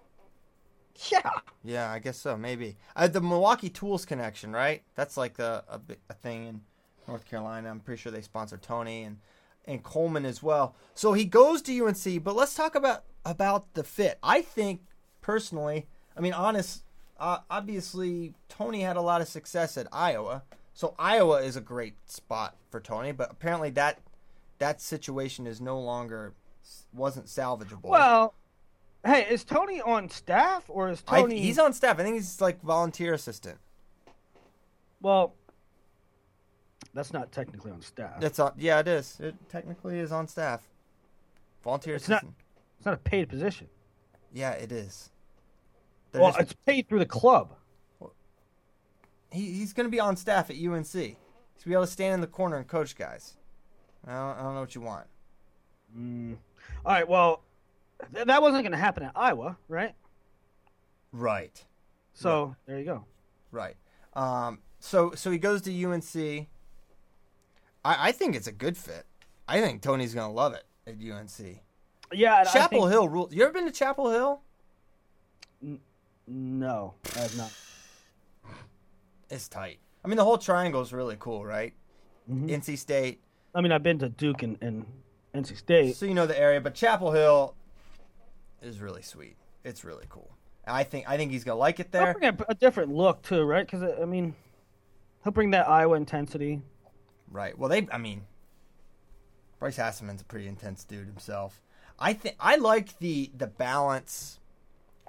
[1.10, 1.30] Yeah.
[1.64, 2.36] Yeah, I guess so.
[2.36, 4.82] Maybe uh, the Milwaukee Tools connection, right?
[4.94, 6.60] That's like the a, a thing in
[7.08, 7.70] North Carolina.
[7.70, 9.18] I'm pretty sure they sponsor Tony and
[9.66, 10.74] and Coleman as well.
[10.94, 14.18] So he goes to UNC, but let's talk about about the fit.
[14.22, 14.82] I think
[15.20, 16.84] personally, I mean, honest,
[17.18, 20.42] uh, obviously Tony had a lot of success at Iowa,
[20.74, 23.12] so Iowa is a great spot for Tony.
[23.12, 24.00] But apparently that
[24.58, 26.34] that situation is no longer
[26.92, 27.84] wasn't salvageable.
[27.84, 28.34] Well,
[29.04, 31.40] hey, is Tony on staff or is I, Tony?
[31.40, 31.98] he's on staff.
[31.98, 33.58] I think he's like volunteer assistant.
[35.00, 35.34] Well,
[36.94, 38.20] that's not technically on staff.
[38.20, 38.52] That's on.
[38.56, 39.18] Yeah, it is.
[39.20, 40.62] It technically is on staff.
[41.62, 42.34] Volunteer It's not- assistant.
[42.78, 43.68] It's not a paid position.
[44.32, 45.10] Yeah, it is.
[46.12, 47.54] They're Well, just- it's paid through the club.
[49.32, 50.92] he, he's going to be on staff at UNC.
[50.92, 51.16] He's going
[51.62, 53.36] to be able to stand in the corner and coach guys.
[54.06, 55.06] I don't, I don't know what you want.
[55.98, 56.36] Mm.
[56.84, 57.08] All right.
[57.08, 57.42] Well,
[58.12, 59.94] th- that wasn't going to happen at Iowa, right?
[61.12, 61.64] Right.
[62.12, 63.04] So there you go.
[63.50, 63.76] Right.
[64.14, 64.58] Um.
[64.80, 66.14] So so he goes to UNC.
[67.84, 69.04] I I think it's a good fit.
[69.48, 71.60] I think Tony's going to love it at UNC.
[72.12, 72.44] Yeah.
[72.44, 73.28] Chapel think- Hill rule.
[73.32, 74.40] You ever been to Chapel Hill?
[76.26, 77.52] No, I have not.
[79.30, 79.78] It's tight.
[80.04, 81.72] I mean, the whole triangle is really cool, right?
[82.30, 82.48] Mm-hmm.
[82.48, 83.20] NC State,
[83.54, 84.86] I mean, I've been to Duke and, and
[85.34, 85.96] NC State.
[85.96, 87.54] so you know the area, but Chapel Hill
[88.64, 89.36] is really sweet.
[89.64, 90.30] It's really cool.
[90.66, 92.14] I think I think he's gonna like it He'll there.
[92.14, 93.66] bring a, a different look too, right?
[93.66, 94.34] Because I mean,
[95.22, 96.62] he'll bring that Iowa intensity.
[97.30, 97.58] Right.
[97.58, 97.86] Well, they.
[97.92, 98.22] I mean,
[99.58, 101.60] Bryce Hasselman's a pretty intense dude himself.
[101.98, 104.40] I think I like the the balance.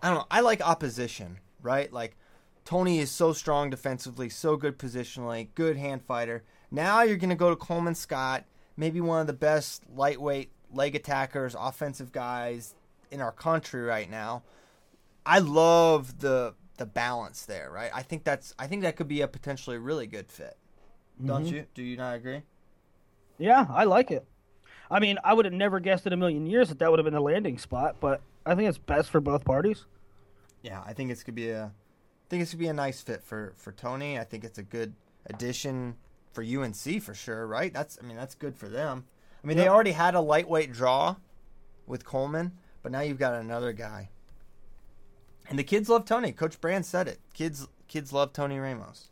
[0.02, 0.28] I don't know.
[0.30, 1.40] I like opposition.
[1.62, 1.92] Right.
[1.92, 2.18] Like
[2.66, 6.44] Tony is so strong defensively, so good positionally, good hand fighter.
[6.70, 11.56] Now you're gonna go to Coleman Scott, maybe one of the best lightweight leg attackers,
[11.58, 12.76] offensive guys
[13.12, 14.44] in our country right now.
[15.26, 17.72] I love the the balance there.
[17.72, 17.92] Right.
[17.94, 18.54] I think that's.
[18.60, 20.58] I think that could be a potentially really good fit.
[21.24, 21.56] Don't mm-hmm.
[21.56, 21.66] you?
[21.74, 22.42] Do you not agree?
[23.38, 24.26] Yeah, I like it.
[24.90, 27.06] I mean, I would have never guessed in a million years that that would have
[27.06, 29.86] been the landing spot, but I think it's best for both parties.
[30.62, 33.24] Yeah, I think it's gonna be a, I think it's gonna be a nice fit
[33.24, 34.20] for for Tony.
[34.20, 34.94] I think it's a good
[35.26, 35.96] addition
[36.34, 37.48] for UNC for sure.
[37.48, 37.74] Right?
[37.74, 39.06] That's I mean that's good for them.
[39.44, 41.16] I mean they already had a lightweight draw
[41.88, 42.54] with Coleman,
[42.86, 44.08] but now you've got another guy.
[45.50, 46.32] And the kids love Tony.
[46.32, 47.20] Coach Brand said it.
[47.34, 49.10] Kids kids love Tony Ramos.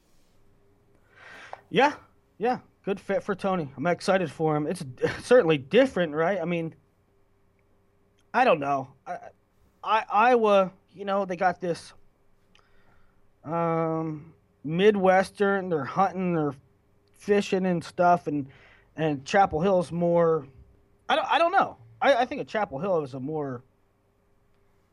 [1.72, 1.94] Yeah,
[2.38, 3.74] yeah, good fit for Tony.
[3.76, 4.68] I'm excited for him.
[4.68, 4.86] It's
[5.24, 6.40] certainly different, right?
[6.40, 6.76] I mean,
[8.32, 8.90] I don't know.
[9.08, 9.18] I,
[9.84, 11.94] I Iowa, you know, they got this
[13.44, 15.70] um, Midwestern.
[15.70, 16.54] They're hunting, they're
[17.18, 18.46] fishing and stuff, and
[18.96, 20.46] and Chapel Hill's more.
[21.10, 21.28] I don't.
[21.28, 21.78] I don't know.
[22.04, 23.63] I, I think a Chapel Hill is a more.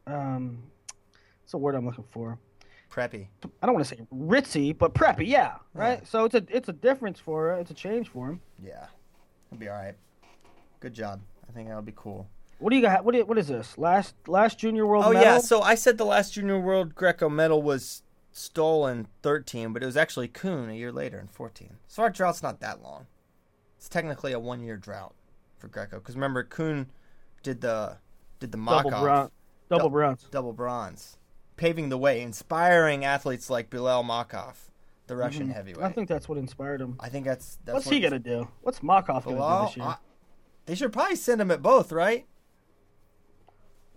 [0.06, 0.62] Um,
[1.42, 2.38] what's the word I'm looking for?
[2.90, 3.26] Preppy.
[3.62, 6.04] I don't want to say ritzy, but preppy, yeah, right.
[6.06, 7.52] So it's a it's a difference for.
[7.54, 8.40] It's a change for him.
[8.64, 8.86] Yeah,
[9.50, 9.94] it'll be all right.
[10.80, 11.20] Good job.
[11.48, 12.26] I think that'll be cool.
[12.58, 13.04] What do you got?
[13.04, 13.78] What, do you, what is this?
[13.78, 15.22] Last last junior world Oh medal?
[15.22, 19.86] yeah, so I said the last Junior World Greco medal was stolen 13, but it
[19.86, 21.76] was actually Kuhn a year later in 14.
[21.88, 23.06] So our drought's not that long.
[23.78, 25.14] It's technically a one-year drought
[25.58, 26.90] for Greco because remember Kuhn
[27.42, 27.98] did the
[28.38, 29.30] did the mock double off bronze,
[29.68, 30.22] double Dou- bronze.
[30.30, 31.18] double bronze,
[31.56, 34.54] paving the way, inspiring athletes like Bilyal Makhov,
[35.06, 35.76] the Russian heavyweight.
[35.76, 35.84] Mm-hmm.
[35.86, 36.96] I think that's what inspired him.
[37.00, 38.48] I think that's that's What's what he gonna do?
[38.62, 39.86] What's Makhov gonna do this year?
[39.86, 39.96] I-
[40.66, 42.26] they should probably send him at both, right?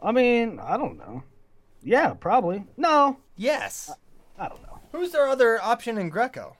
[0.01, 1.23] I mean, I don't know.
[1.81, 2.65] Yeah, probably.
[2.77, 3.91] No, Yes.
[4.37, 4.79] I don't know.
[4.91, 6.55] Who's their other option in Greco?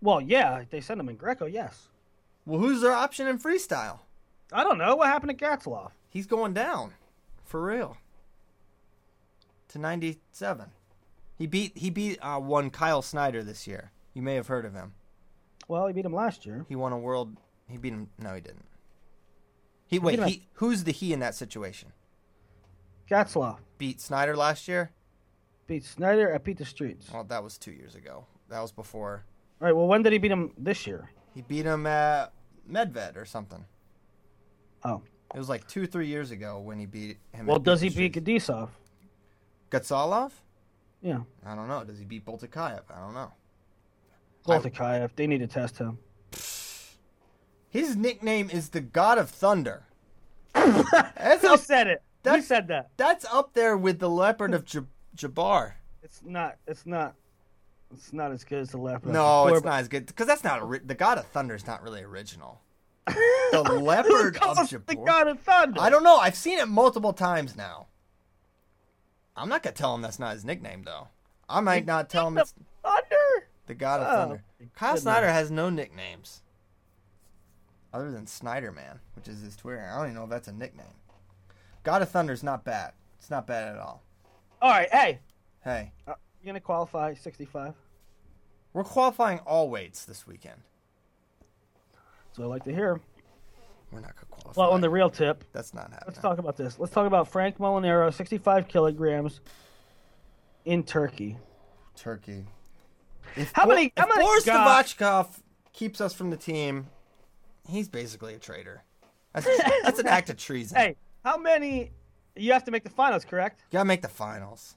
[0.00, 1.46] Well, yeah, they send him in Greco.
[1.46, 1.88] Yes.
[2.46, 4.00] Well, who's their option in freestyle?
[4.52, 5.90] I don't know what happened to Gatsalov.
[6.08, 6.94] He's going down,
[7.44, 7.96] for real.
[9.68, 10.70] To ninety seven.
[11.36, 13.92] He beat he beat uh, one Kyle Snyder this year.
[14.14, 14.94] You may have heard of him.
[15.68, 16.64] Well, he beat him last year.
[16.68, 17.36] He won a world.
[17.68, 18.08] He beat him.
[18.18, 18.64] No, he didn't.
[19.86, 20.12] He wait.
[20.16, 21.92] beat him He who's the he in that situation?
[23.10, 24.90] Gatsalov Beat Snyder last year.
[25.66, 27.10] beat Snyder at Beat the Streets.
[27.12, 28.26] Well, that was two years ago.
[28.48, 29.24] That was before
[29.60, 29.76] All right.
[29.76, 31.10] Well, when did he beat him this year?
[31.34, 32.32] he beat him at
[32.68, 33.64] Medved or something.
[34.84, 35.02] Oh.
[35.34, 37.46] It was like two three years ago when he beat him.
[37.46, 38.70] Well, does he Beat beat Gadisov?
[39.70, 40.32] Gatsalov?
[41.02, 41.20] Yeah.
[41.44, 41.84] I don't know.
[41.84, 42.82] Does he beat Boltukayev?
[42.94, 43.32] I don't know.
[44.46, 45.10] Boltukayev.
[45.16, 45.98] They need to test him.
[47.70, 49.84] His nickname is the God of Thunder.
[50.54, 52.02] that's, Who up, said it?
[52.26, 52.90] Who said that?
[52.96, 54.80] that's up there with the Leopard of J-
[55.16, 55.74] Jabbar.
[56.02, 56.56] It's not.
[56.66, 57.14] It's not.
[57.92, 59.12] It's not as good as the leopard.
[59.12, 61.66] No, Poor- it's not as good because that's not ori- the God of Thunder is
[61.66, 62.60] not really original.
[63.52, 65.80] The Leopard of Calls the God of Thunder.
[65.80, 66.16] I don't know.
[66.18, 67.86] I've seen it multiple times now.
[69.36, 71.08] I'm not gonna tell him that's not his nickname though.
[71.48, 73.46] I might not tell him it's Thunder.
[73.66, 74.44] the God of Oh, Thunder.
[74.74, 75.02] Kyle goodness.
[75.02, 76.42] Snyder has no nicknames
[77.94, 79.88] other than Snyder Man, which is his Twitter.
[79.90, 80.86] I don't even know if that's a nickname.
[81.84, 82.92] God of Thunder's not bad.
[83.18, 84.02] It's not bad at all.
[84.60, 84.90] All right.
[84.92, 85.20] Hey,
[85.64, 87.74] Hey, uh, you gonna qualify 65?
[88.74, 90.60] we're qualifying all weights this weekend.
[92.38, 93.00] So I like to hear.
[93.90, 94.60] We're not gonna qualify.
[94.60, 96.04] Well, on the real tip, that's not happening.
[96.06, 96.78] let's talk about this.
[96.78, 99.40] Let's talk about Frank Molinaro, 65 kilograms
[100.64, 101.36] in Turkey.
[101.96, 102.44] Turkey.
[103.34, 105.40] If How Bo- many- how If many Boris guys- Stavachkov
[105.72, 106.86] keeps us from the team,
[107.68, 108.84] he's basically a traitor.
[109.34, 109.46] That's,
[109.82, 110.76] that's an act of treason.
[110.78, 111.90] Hey, how many?
[112.36, 113.64] You have to make the finals, correct?
[113.70, 114.76] You gotta make the finals.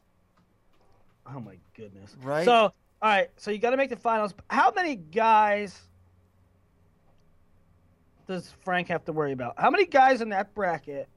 [1.28, 2.16] Oh my goodness.
[2.24, 2.44] Right?
[2.46, 3.30] So, all right.
[3.38, 4.34] So you got to make the finals.
[4.50, 5.80] How many guys
[8.28, 9.56] does Frank have to worry about?
[9.58, 11.08] How many guys in that bracket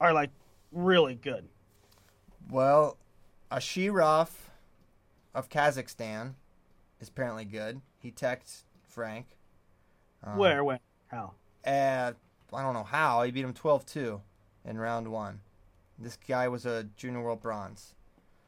[0.00, 0.30] are like
[0.72, 1.48] really good?
[2.50, 2.96] Well,
[3.50, 4.30] Ashirov
[5.34, 6.34] of Kazakhstan
[7.00, 7.80] is apparently good.
[7.98, 9.26] He texted Frank.
[10.24, 10.64] Um, Where?
[10.64, 10.78] When?
[11.08, 11.32] How?
[11.66, 12.12] Uh,
[12.52, 13.22] I don't know how.
[13.22, 14.20] He beat him 12 2
[14.64, 15.40] in round one.
[15.98, 17.94] This guy was a junior world bronze.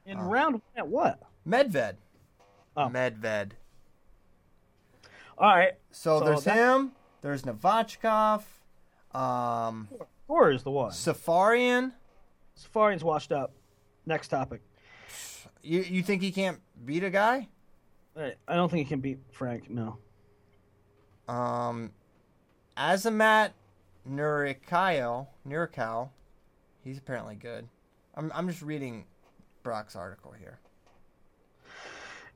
[0.06, 1.22] In round one at what?
[1.46, 1.94] Medved.
[2.76, 2.88] Oh.
[2.88, 3.52] Medved.
[5.38, 5.72] All right.
[5.90, 6.92] So, So there's that- him.
[7.22, 8.42] There's Novachkov.
[9.14, 9.88] Um,
[10.26, 10.90] Four is the one.
[10.90, 11.92] Safarian.
[12.58, 13.52] Safarian's washed up.
[14.06, 14.60] Next topic.
[15.62, 17.48] You you think he can't beat a guy?
[18.16, 19.70] I don't think he can beat Frank.
[19.70, 19.98] No.
[21.26, 21.92] Um,
[22.76, 23.50] Azamat
[24.08, 26.10] Nurikayo, Nurikow,
[26.82, 27.66] he's apparently good.
[28.14, 29.06] I'm I'm just reading
[29.62, 30.58] Brock's article here.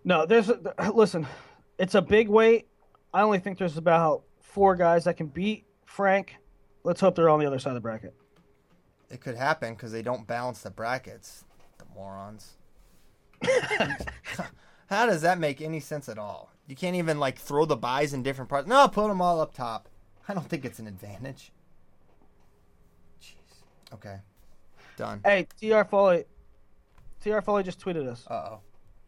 [0.05, 0.51] No, there's
[0.95, 1.27] listen.
[1.79, 2.67] It's a big weight.
[3.13, 6.37] I only think there's about four guys that can beat Frank.
[6.85, 8.15] Let's hope they're on the other side of the bracket.
[9.11, 11.45] It could happen because they don't balance the brackets.
[11.79, 12.57] The morons.
[14.89, 16.51] How does that make any sense at all?
[16.67, 18.69] You can't even like throw the buys in different parts.
[18.69, 19.89] No, put them all up top.
[20.29, 21.53] I don't think it's an advantage.
[23.23, 23.95] Jeez.
[23.95, 24.19] Okay.
[24.97, 25.21] Done.
[25.25, 25.85] Hey, T.R.
[25.85, 26.25] Foley.
[27.23, 27.41] T.R.
[27.41, 28.27] Foley just tweeted us.
[28.29, 28.59] Uh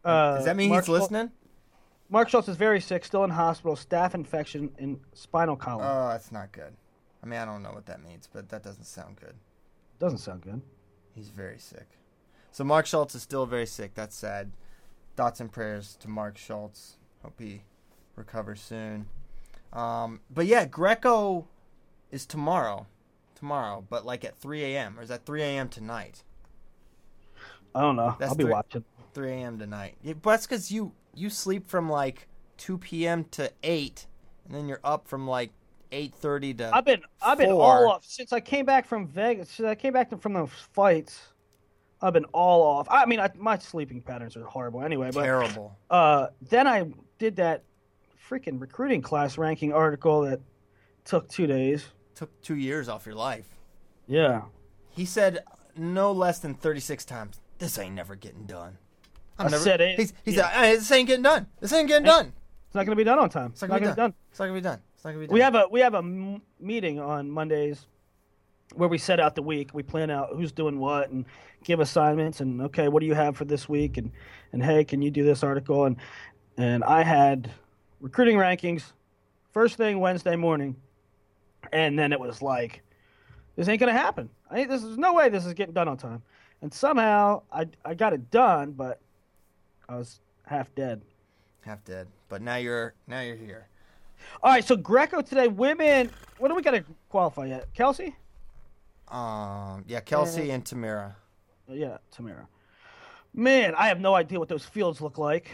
[0.05, 0.35] oh.
[0.35, 1.31] Does that mean Mark he's listening?
[2.11, 5.87] Mark Schultz is very sick, still in hospital, staph infection in spinal column.
[5.89, 6.73] Oh, that's not good.
[7.23, 9.35] I mean, I don't know what that means, but that doesn't sound good.
[9.97, 10.61] Doesn't sound good.
[11.15, 11.87] He's very sick.
[12.51, 13.93] So Mark Schultz is still very sick.
[13.95, 14.51] That's sad.
[15.15, 16.97] Thoughts and prayers to Mark Schultz.
[17.23, 17.61] Hope he
[18.17, 19.05] recovers soon.
[19.71, 21.47] Um, but yeah, Greco
[22.11, 22.87] is tomorrow.
[23.35, 24.99] Tomorrow, but like at 3 a.m.
[24.99, 25.69] Or is that 3 a.m.
[25.69, 26.23] tonight?
[27.73, 28.17] I don't know.
[28.19, 28.83] That's I'll be three- watching.
[29.13, 29.59] 3 a.m.
[29.59, 29.95] tonight.
[30.01, 33.25] Yeah, but that's because you you sleep from like 2 p.m.
[33.31, 34.05] to 8,
[34.45, 35.51] and then you're up from like
[35.91, 36.71] 8:30 to.
[36.73, 39.49] I've been I've been all off since I came back from Vegas.
[39.49, 41.19] Since I came back from those fights,
[42.01, 42.87] I've been all off.
[42.89, 45.11] I mean, I, my sleeping patterns are horrible anyway.
[45.13, 45.77] But terrible.
[45.89, 46.85] uh, then I
[47.19, 47.63] did that
[48.29, 50.39] freaking recruiting class ranking article that
[51.03, 51.85] took two days.
[52.15, 53.47] Took two years off your life.
[54.07, 54.41] Yeah,
[54.89, 55.39] He said
[55.77, 58.77] no less than 36 times, this ain't never getting done.
[59.41, 59.99] I'm I never, said it.
[59.99, 60.43] He's, he Yeah.
[60.49, 61.47] said, "Hey, this ain't getting done.
[61.59, 62.31] This ain't getting done.
[62.67, 63.51] it's not going to be done on time.
[63.51, 64.13] It's not gonna be gonna done.
[64.29, 64.79] It's not gonna be done.
[64.95, 65.33] It's not gonna be done.
[65.33, 67.85] We have a we have a m- meeting on Mondays
[68.75, 69.71] where we set out the week.
[69.73, 71.25] We plan out who's doing what and
[71.63, 74.11] give assignments and okay, what do you have for this week and
[74.53, 75.97] and hey, can you do this article and
[76.57, 77.51] and I had
[77.99, 78.83] recruiting rankings
[79.51, 80.75] first thing Wednesday morning,
[81.73, 82.81] and then it was like
[83.57, 84.29] this ain't gonna happen.
[84.49, 86.21] I this is no way this is getting done on time,
[86.61, 89.00] and somehow I I got it done, but
[89.91, 91.01] I was half dead.
[91.65, 93.67] half dead, but now you're now you're here.
[94.41, 96.09] All right, so Greco today, women.
[96.37, 97.73] What do we got to qualify yet?
[97.73, 98.15] Kelsey?
[99.09, 101.15] Um, yeah, Kelsey and Tamyra.
[101.69, 102.47] Uh, Yeah, Tamyra.
[103.33, 105.51] Man, I have no idea what those fields look like.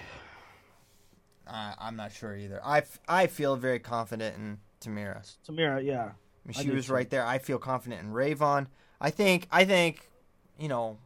[1.47, 2.61] I I'm not sure either.
[2.63, 5.35] I, f- I feel very confident in Tamyra.
[5.47, 6.03] Tamyra, yeah.
[6.03, 6.11] I
[6.45, 6.93] mean, she was too.
[6.93, 7.25] right there.
[7.25, 8.67] I feel confident in RaVaughn.
[9.01, 10.09] I think I think,
[10.59, 10.97] you know,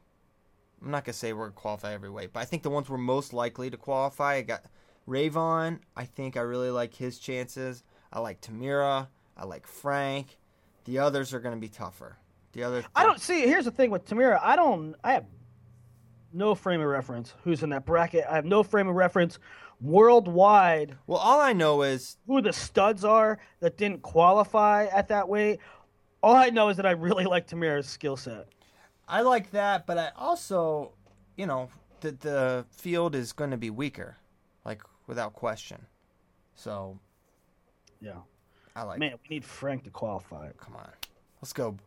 [0.84, 2.98] I'm not gonna say we're gonna qualify every weight, but I think the ones we're
[2.98, 4.36] most likely to qualify.
[4.36, 4.64] I got
[5.08, 5.80] RaVaughn.
[5.96, 7.84] I think I really like his chances.
[8.12, 9.08] I like Tamyra.
[9.38, 10.38] I like Frank.
[10.86, 12.18] The others are gonna be tougher.
[12.54, 12.84] The other.
[12.96, 13.42] I don't see.
[13.42, 14.40] Here's the thing with Tamyra.
[14.42, 14.96] I don't.
[15.04, 15.26] I have
[16.34, 17.34] no frame of reference.
[17.44, 18.26] Who's in that bracket?
[18.30, 19.38] I have no frame of reference
[19.80, 20.98] worldwide.
[21.08, 25.60] Well, all I know is Who the studs are that didn't qualify at that weight.
[26.24, 28.48] All I know is that I really like Tamyra's skill set.
[29.12, 30.94] I like that, but I also,
[31.36, 31.70] you know,
[32.00, 34.18] the the field is going to be weaker,
[34.66, 35.86] like without question.
[36.56, 36.98] So
[38.00, 38.20] Yeah.
[38.76, 39.00] I like.
[39.00, 40.50] Man, we need Frank to qualify.
[40.58, 40.90] Come on,
[41.42, 41.78] let's go.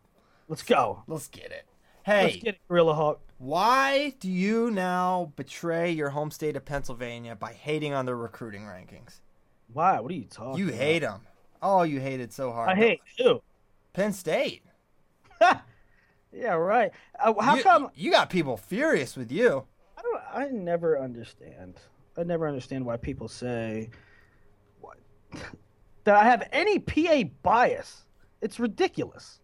[0.49, 1.03] Let's go.
[1.07, 1.65] Let's get it.
[2.05, 3.21] Hey, Let's get it, Gorilla Hawk.
[3.39, 8.65] why do you now betray your home state of Pennsylvania by hating on the recruiting
[8.65, 9.21] rankings?
[9.73, 9.99] Why?
[9.99, 10.59] What are you talking?
[10.59, 10.79] You about?
[10.79, 11.21] hate them.
[11.63, 12.69] Oh, you hate it so hard.
[12.69, 13.41] I hate you.
[13.95, 14.63] Penn State.
[16.35, 16.91] Yeah, right.
[17.23, 17.91] Uh, how you, come?
[17.95, 19.65] you got people furious with you?
[19.97, 20.23] I don't.
[20.33, 21.75] I never understand.
[22.17, 23.91] I never understand why people say
[24.81, 24.99] what,
[26.05, 28.05] that I have any PA bias.
[28.41, 29.41] It's ridiculous.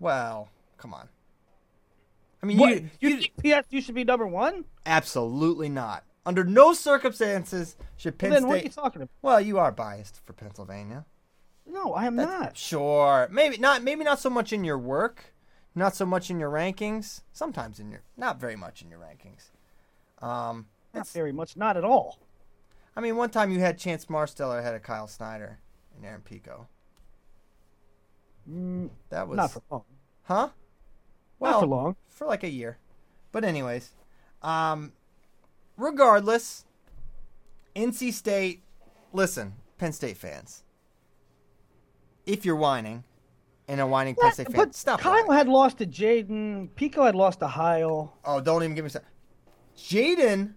[0.00, 1.08] Well, come on.
[2.42, 4.64] I mean, What, you, you, you think PSU should be number one?
[4.86, 6.04] absolutely not.
[6.24, 9.10] Under no circumstances should Penn then what are you talking about?
[9.22, 11.04] Well, you are biased for Pennsylvania.
[11.66, 12.56] No, I am not.
[12.56, 13.82] Sure, maybe not.
[13.82, 15.34] Maybe not so much in your work,
[15.78, 17.22] not so much in your rankings.
[17.32, 19.50] Sometimes in your, not very much in your rankings.
[20.26, 21.56] Um, Not very much.
[21.56, 22.18] Not at all.
[22.96, 25.60] I mean, one time you had Chance Marsteller ahead of Kyle Snyder
[25.96, 26.66] and Aaron Pico.
[28.46, 29.84] that was Mm, Not for long.
[30.24, 30.48] huh?
[31.38, 31.96] Well, Not for long.
[32.08, 32.78] for like a year.
[33.30, 33.90] But anyways,
[34.42, 34.92] um,
[35.76, 36.64] regardless,
[37.76, 38.62] NC State.
[39.12, 40.64] Listen, Penn State fans.
[42.26, 43.04] If you're whining,
[43.68, 45.00] and a whining Penn State fan, but stop.
[45.00, 45.32] Kyle whining.
[45.32, 46.68] had lost to J'den.
[46.74, 48.16] Pico had lost to Heil.
[48.24, 49.02] Oh, don't even give me some.
[49.76, 50.54] J'den.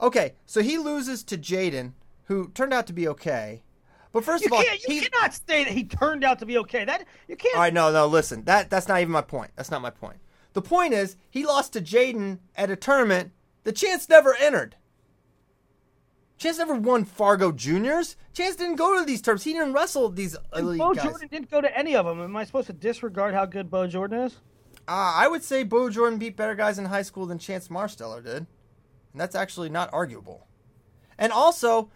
[0.00, 1.92] Okay, so he loses to J'den,
[2.24, 3.62] who turned out to be okay.
[4.12, 4.62] But first You of all.
[4.62, 6.84] You he, cannot say that he turned out to be okay.
[6.84, 7.54] That you can't.
[7.54, 8.44] All right, no, no, listen.
[8.44, 9.50] That that's not even my point.
[9.56, 10.18] That's not my point.
[10.52, 13.32] The point is, he lost to J'den at a tournament
[13.64, 14.76] the Chance never entered.
[16.40, 18.16] Chance never won Fargo Juniors.
[18.32, 19.44] Chance didn't go to these tournaments.
[19.44, 21.04] He didn't wrestle these elite Bo guys.
[21.04, 22.18] Jordan didn't go to any of them.
[22.22, 24.38] Am I supposed to disregard how good Bo Jordan is?
[24.88, 28.24] Uh, I would say Bo Jordan beat better guys in high school than Chance Marsteller
[28.24, 28.46] did.
[29.12, 30.46] And that's actually not arguable.
[31.18, 31.90] And also,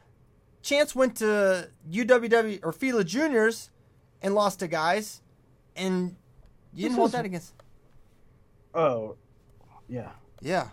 [0.61, 3.71] Chance went to UWW or Fila Juniors
[4.21, 5.23] and lost to guys,
[5.75, 6.17] and
[6.75, 7.55] you didn't This hold that against.
[8.75, 9.17] Oh,
[9.89, 10.11] yeah.
[10.43, 10.69] Yeah.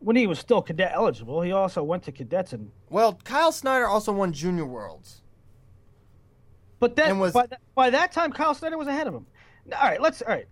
[0.00, 2.72] When he was still cadet eligible, he also went to cadets and.
[2.88, 5.22] Well, Kyle Snyder also won Junior Worlds.
[6.78, 9.26] But then was- by, that, by that time, Kyle Snyder was ahead of him.
[9.74, 10.22] All right, let's.
[10.22, 10.48] All right,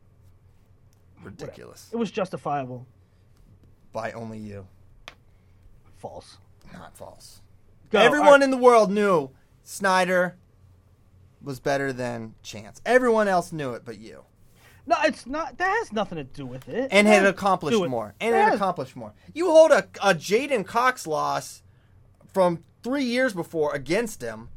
[1.23, 1.89] Ridiculous.
[1.93, 2.87] it was justifiable.
[3.93, 4.67] By only you.
[5.97, 6.39] False.
[6.73, 7.41] Not false.
[7.91, 7.99] Go.
[7.99, 8.43] Everyone right.
[8.43, 9.31] in the world knew
[9.63, 10.37] Snyder
[11.43, 12.81] was better than Chance.
[12.85, 14.25] Everyone else knew it but you.
[14.89, 15.59] No, it's not.
[15.59, 16.89] That has nothing to do with it.
[16.91, 18.15] and It had accomplished to do with- more.
[18.21, 19.13] And It had accomplished more.
[19.35, 21.63] You hold a, a J'den Cox loss
[22.33, 24.49] from three years before against him.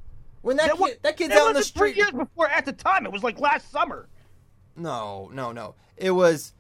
[0.42, 1.98] When that, That wa- kid, that kid's out in the wasn't three street.
[2.02, 2.48] years before.
[2.48, 4.08] At the time, it was like last summer.
[4.78, 5.76] No, no, no.
[5.98, 6.54] It was.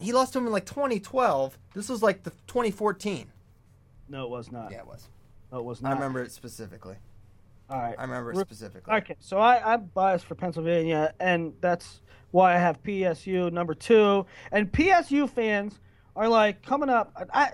[0.00, 1.56] He lost to him in like 2012.
[1.74, 3.30] This was like the 2014.
[4.08, 4.72] No, it was not.
[4.72, 5.08] Yeah, it was.
[5.52, 5.92] No, it was not.
[5.92, 6.96] I remember it specifically.
[7.68, 7.94] All right.
[7.96, 8.92] I remember it specifically.
[8.92, 12.00] Okay, so I, I'm biased for Pennsylvania, and that's
[12.30, 14.26] why I have PSU number two.
[14.52, 15.80] And PSU fans
[16.16, 17.12] are like coming up.
[17.32, 17.50] I,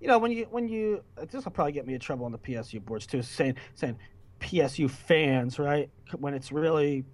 [0.00, 2.38] you know, when you when you this will probably get me in trouble on the
[2.38, 3.98] PSU boards too, saying saying
[4.40, 5.90] PSU fans, right?
[6.18, 7.04] When it's really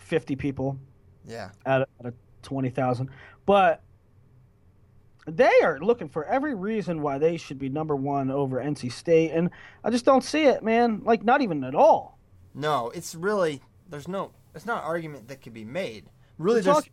[0.00, 0.78] fifty people
[1.26, 1.50] Yeah.
[1.66, 3.10] out of, out of twenty thousand,
[3.46, 3.82] but
[5.26, 9.30] they are looking for every reason why they should be number one over NC State,
[9.30, 9.50] and
[9.82, 11.02] I just don't see it, man.
[11.04, 12.18] Like not even at all.
[12.54, 13.62] No, it's really.
[13.88, 14.32] There's no.
[14.54, 16.04] It's not an argument that could be made.
[16.38, 16.90] Really, We're there's.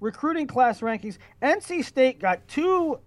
[0.00, 1.18] recruiting class rankings.
[1.42, 2.98] NC State got two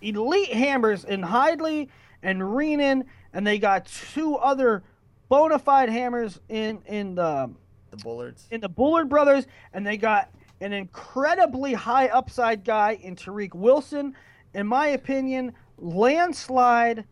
[0.00, 1.88] elite hammers in Hidlay
[2.22, 4.82] and Reenan, and they got two other
[5.28, 7.50] bona fide hammers in in the
[7.90, 8.46] the Bullards.
[8.50, 14.14] in the Bullard brothers, and they got an incredibly high upside guy in Tariq Wilson.
[14.54, 17.04] In my opinion, landslide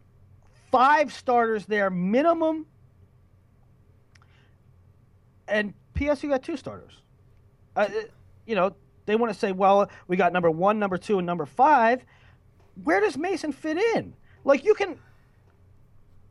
[0.70, 2.66] five starters there minimum.
[5.48, 6.92] And PSU got two starters.
[7.76, 8.12] Uh, it-
[8.46, 8.74] you know,
[9.06, 12.04] they want to say, well, we got number one, number two, and number five.
[12.84, 14.14] Where does Mason fit in?
[14.44, 14.98] Like you can,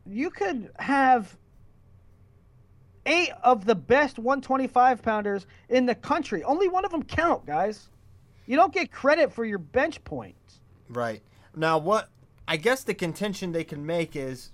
[0.06, 1.36] you could have
[3.06, 6.42] eight of the best 125 pounders in the country.
[6.42, 7.88] Only one of them count, guys.
[8.46, 10.60] You don't get credit for your bench points.
[10.88, 11.22] Right.
[11.54, 12.08] Now, what
[12.46, 14.52] I guess the contention they can make is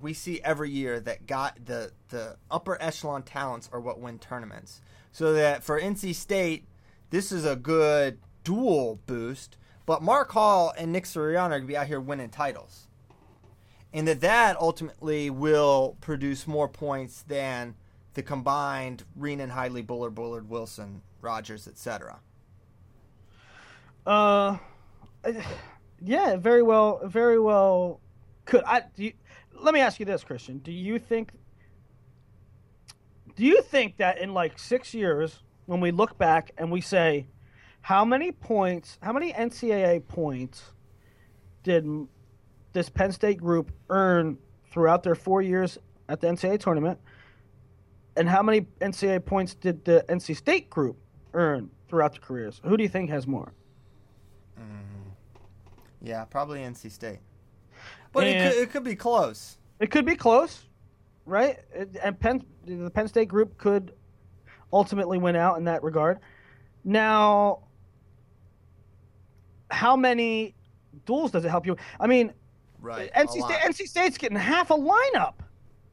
[0.00, 4.80] we see every year that got the the upper echelon talents are what win tournaments.
[5.12, 6.66] So that for NC State,
[7.10, 9.56] this is a good dual boost.
[9.86, 12.86] But Mark Hall and Nick Suriano are going to be out here winning titles,
[13.92, 17.74] and that that ultimately will produce more points than
[18.14, 22.20] the combined Reenan, Hidlay, Bullard, Bullard, Wilson, Rogers, etc.
[24.06, 24.58] Uh,
[26.00, 28.00] yeah, very well, very well.
[28.44, 28.84] Could I?
[28.96, 29.12] You,
[29.62, 30.58] let me ask you this, Christian.
[30.58, 31.32] Do you think?
[33.36, 37.26] Do you think that in like six years, when we look back and we say,
[37.80, 40.72] how many points, how many NCAA points
[41.62, 41.86] did
[42.72, 44.36] this Penn State group earn
[44.70, 46.98] throughout their four years at the NCAA tournament?
[48.16, 50.98] And how many NCAA points did the NC State group
[51.32, 52.60] earn throughout their careers?
[52.64, 53.52] Who do you think has more?
[54.58, 55.10] Mm-hmm.
[56.02, 57.20] Yeah, probably NC State.
[58.12, 59.56] But it could, it could be close.
[59.78, 60.64] It could be close,
[61.26, 61.58] right?
[61.74, 63.92] It- And Penn, the Penn State group could
[64.72, 66.18] ultimately win out in that regard.
[66.84, 67.60] Now,
[69.70, 70.54] how many
[71.06, 71.76] duels does it help you?
[71.98, 72.32] I mean,
[72.80, 73.10] Right.
[73.14, 73.42] NC.
[73.44, 75.34] State, NC State's getting half a lineup.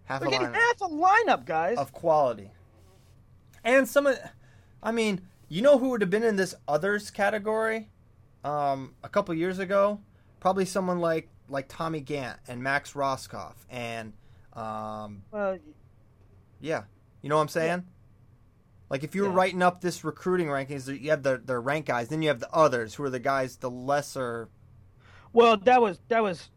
[0.05, 1.77] half They're a getting lineup half a lineup, guys.
[1.77, 2.51] of quality.
[3.63, 4.17] And some of,
[4.81, 7.89] I mean, you know who would have been in this others category,
[8.45, 9.99] um, a couple years ago?
[10.39, 14.13] Probably someone like like Tommy Gant and Max Rohskopf and,
[14.53, 15.57] um, Uh,
[16.59, 16.83] yeah,
[17.21, 17.85] you know what I'm saying?
[18.89, 19.35] Like if you were Yeah.
[19.35, 22.51] writing up this recruiting rankings, you have the the rank guys, then you have the
[22.53, 24.49] others who are the guys the lesser.
[25.33, 26.49] Well, that was that was.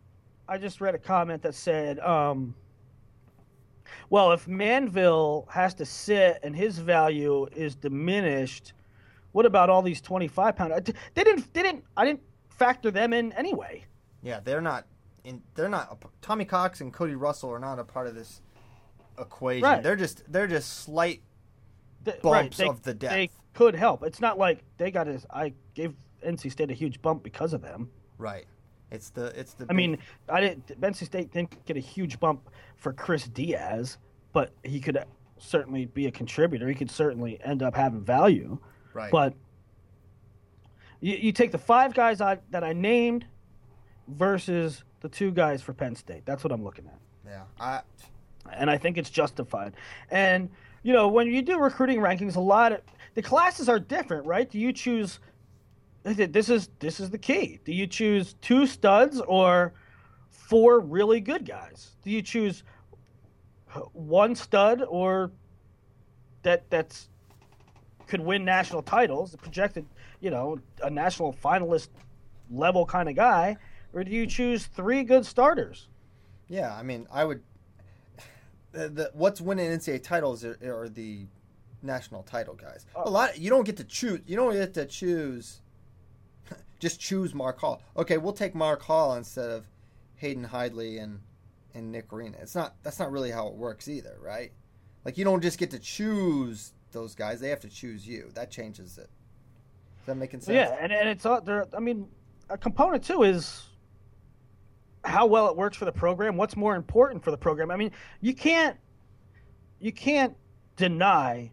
[0.48, 2.54] I just read a comment that said, um,
[4.10, 8.72] "Well, if Manville has to sit and his value is diminished,
[9.32, 10.72] what about all these twenty-five pound?
[11.14, 11.52] They didn't.
[11.52, 11.84] They didn't.
[11.96, 13.84] I didn't factor them in anyway.
[14.22, 14.86] Yeah, they're not
[15.24, 15.42] in.
[15.54, 15.92] They're not.
[15.92, 18.42] a Tommy Cox and Cody Russell are not a part of this
[19.18, 19.64] equation.
[19.64, 19.82] Right.
[19.82, 21.22] They're just they're just slight
[22.04, 23.14] Th- bumps They, of the depth.
[23.14, 24.04] They, could help.
[24.04, 25.26] It's not like they got his.
[25.30, 25.94] I gave
[26.24, 27.90] NC State a huge bump because of them.
[28.16, 28.46] Right.
[28.90, 29.66] It's the it's the.
[29.68, 29.98] I mean,
[30.28, 30.80] I didn't.
[30.80, 33.98] NC State didn't get a huge bump for Chris Diaz,
[34.32, 35.02] but he could
[35.38, 36.68] certainly be a contributor.
[36.68, 38.58] He could certainly end up having value.
[38.94, 39.10] right.
[39.10, 39.34] But
[41.00, 43.26] you, you take the five guys I, that I named
[44.16, 46.24] versus the two guys for Penn State.
[46.24, 47.80] That's what I'm looking at, yeah, I
[48.52, 49.74] and I think it's justified.
[50.10, 50.50] And
[50.82, 52.80] you know, when you do recruiting rankings, a lot of
[53.14, 54.48] the classes are different, right?
[54.48, 55.20] Do you choose?
[56.02, 57.60] This is this is the key.
[57.64, 59.74] Do you choose two studs or
[60.30, 61.90] four really good guys?
[62.02, 62.62] Do you choose
[63.92, 65.30] one stud or
[66.42, 67.08] that that's
[68.06, 69.86] could win national titles, projected,
[70.20, 71.88] you know, a national finalist
[72.50, 73.56] level kind of guy,
[73.92, 75.88] or do you choose three good starters?
[76.48, 76.74] yeah.
[76.74, 77.42] I mean, I would.
[78.72, 81.26] The, the what's winning NCAA titles are, are the
[81.82, 82.86] national title guys.
[82.94, 83.08] Oh.
[83.08, 83.38] A lot.
[83.38, 84.20] You don't get to choose.
[84.26, 85.60] You don't get to choose.
[86.78, 87.82] Just choose Mark Hall.
[87.96, 89.66] Okay, we'll take Mark Hall instead of
[90.16, 91.20] Hayden Hidlay and
[91.74, 92.40] and Nick Reenan.
[92.40, 92.74] It's not.
[92.82, 94.52] That's not really how it works either, right?
[95.04, 97.40] Like you don't just get to choose those guys.
[97.40, 98.30] They have to choose you.
[98.34, 99.08] That changes it.
[100.00, 100.54] Is that making sense?
[100.54, 101.66] Yeah, and, and it's all there.
[101.76, 102.08] I mean,
[102.48, 103.62] a component too is
[105.04, 106.36] how well it works for the program.
[106.36, 107.70] What's more important for the program?
[107.70, 107.90] I mean,
[108.20, 108.76] you can't
[109.78, 110.36] you can't
[110.76, 111.50] deny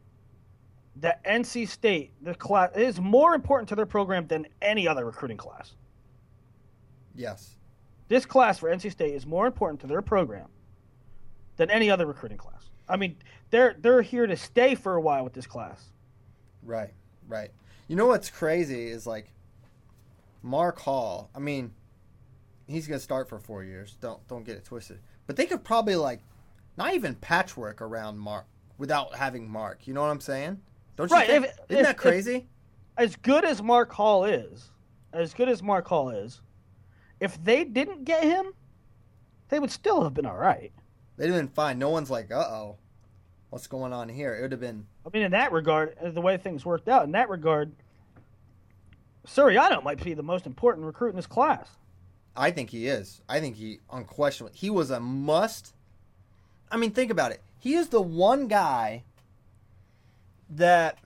[0.97, 5.37] that NC State the class is more important to their program than any other recruiting
[5.37, 5.75] class.
[7.15, 7.55] Yes.
[8.07, 10.47] This class for NC State is more important to their program
[11.57, 12.69] than any other recruiting class.
[12.87, 13.17] I mean,
[13.49, 15.83] they're they're here to stay for a while with this class.
[16.63, 16.93] Right,
[17.27, 17.49] right.
[17.87, 19.31] You know what's crazy is like
[20.41, 21.29] Mark Hall.
[21.35, 21.73] I mean,
[22.67, 23.97] he's gonna start for four years.
[24.01, 24.99] Don't don't get it twisted.
[25.25, 26.21] But they could probably like
[26.77, 28.45] not even patchwork around Mark
[28.77, 29.87] without having Mark.
[29.87, 30.61] You know what I'm saying?
[30.95, 31.45] Don't you Right, think?
[31.45, 32.47] if- Isn't if- that crazy?
[32.97, 34.71] as good as Mark Hall is,
[35.13, 36.41] as good as Mark Hall is,
[37.19, 38.53] if they didn't get him,
[39.49, 40.71] they would still have been all right.
[41.15, 41.79] They'd have been fine.
[41.79, 42.77] No one's like, uh oh,
[43.49, 44.35] what's going on here?
[44.35, 47.05] It would have been I mean, in that regard, uh, the way things worked out,
[47.05, 47.71] in that regard,
[49.25, 51.69] Suriano might be the most important recruit in this class.
[52.37, 53.21] I think he is.
[53.27, 55.73] I think he unquestionably he was a must.
[56.71, 57.41] I mean, think about it.
[57.59, 59.03] He is the one guy
[60.51, 60.97] that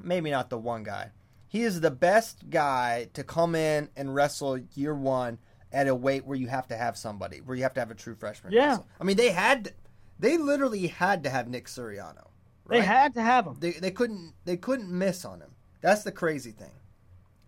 [0.00, 1.10] maybe not the one guy.
[1.48, 5.38] He is the best guy to come in and wrestle year one
[5.72, 7.94] at a weight where you have to have somebody, where you have to have a
[7.94, 8.52] true freshman.
[8.52, 8.68] Yeah.
[8.68, 8.86] wrestle.
[9.00, 9.72] I mean, they had,
[10.18, 12.28] they literally had to have Nick Suriano.
[12.68, 13.56] They had to have him.
[13.60, 15.50] They they couldn't they couldn't miss on him.
[15.80, 16.72] That's the crazy thing.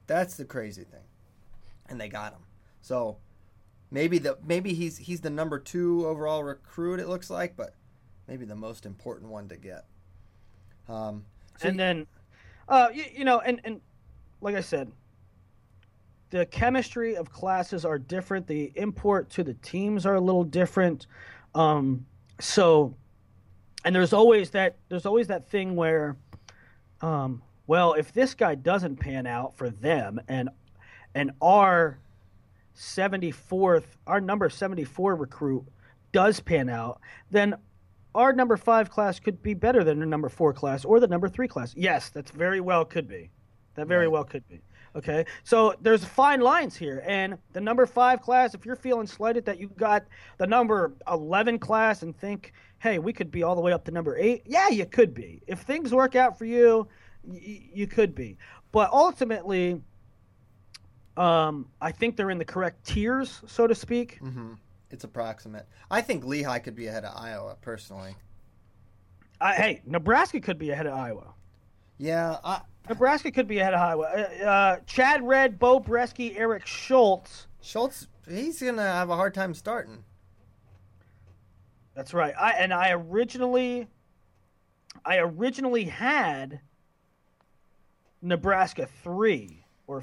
[0.06, 1.04] That's the crazy thing.
[1.88, 2.42] And they got him.
[2.82, 3.16] So
[3.94, 7.74] maybe the maybe he's he's the number 2 overall recruit it looks like, but
[8.26, 9.86] maybe the most important one to get.
[10.88, 11.24] Um
[11.58, 12.06] so and then,
[12.68, 13.80] uh, you, you know, and and
[14.40, 14.90] like I said,
[16.30, 18.48] the chemistry of classes are different.
[18.48, 21.06] The import to the teams are a little different.
[21.54, 22.04] Um,
[22.40, 22.96] so,
[23.84, 26.16] and there's always that there's always that thing where,
[27.00, 30.48] um, well, if this guy doesn't pan out for them, and
[31.14, 32.00] and our
[32.76, 35.64] 74th, our number 74 recruit
[36.12, 37.00] does pan out,
[37.30, 37.54] then
[38.14, 41.28] our number five class could be better than the number four class or the number
[41.28, 41.74] three class.
[41.76, 43.30] Yes, that's very well could be.
[43.74, 44.60] That very well could be.
[44.96, 48.54] Okay, so there's fine lines here, and the number five class.
[48.54, 50.04] If you're feeling slighted that you got
[50.38, 53.90] the number eleven class and think, hey, we could be all the way up to
[53.90, 54.42] number eight.
[54.46, 55.42] Yeah, you could be.
[55.48, 56.86] If things work out for you,
[57.24, 58.38] y- you could be.
[58.70, 59.80] But ultimately,
[61.16, 64.20] um, I think they're in the correct tiers, so to speak.
[64.20, 64.54] Mm-hmm.
[64.90, 65.66] it's approximate.
[65.90, 68.14] I think Lehigh could be ahead of Iowa personally.
[69.40, 71.34] I, hey, Nebraska could be ahead of Iowa.
[71.98, 74.04] Yeah, I Nebraska could be ahead of Iowa.
[74.04, 77.46] Uh, uh, Chad Red, Bo Bresky, Eric Schultz.
[77.60, 80.04] Schultz he's going to have a hard time starting.
[81.94, 82.34] That's right.
[82.38, 83.86] I and I originally,
[85.04, 86.60] I originally had
[88.20, 90.00] Nebraska three or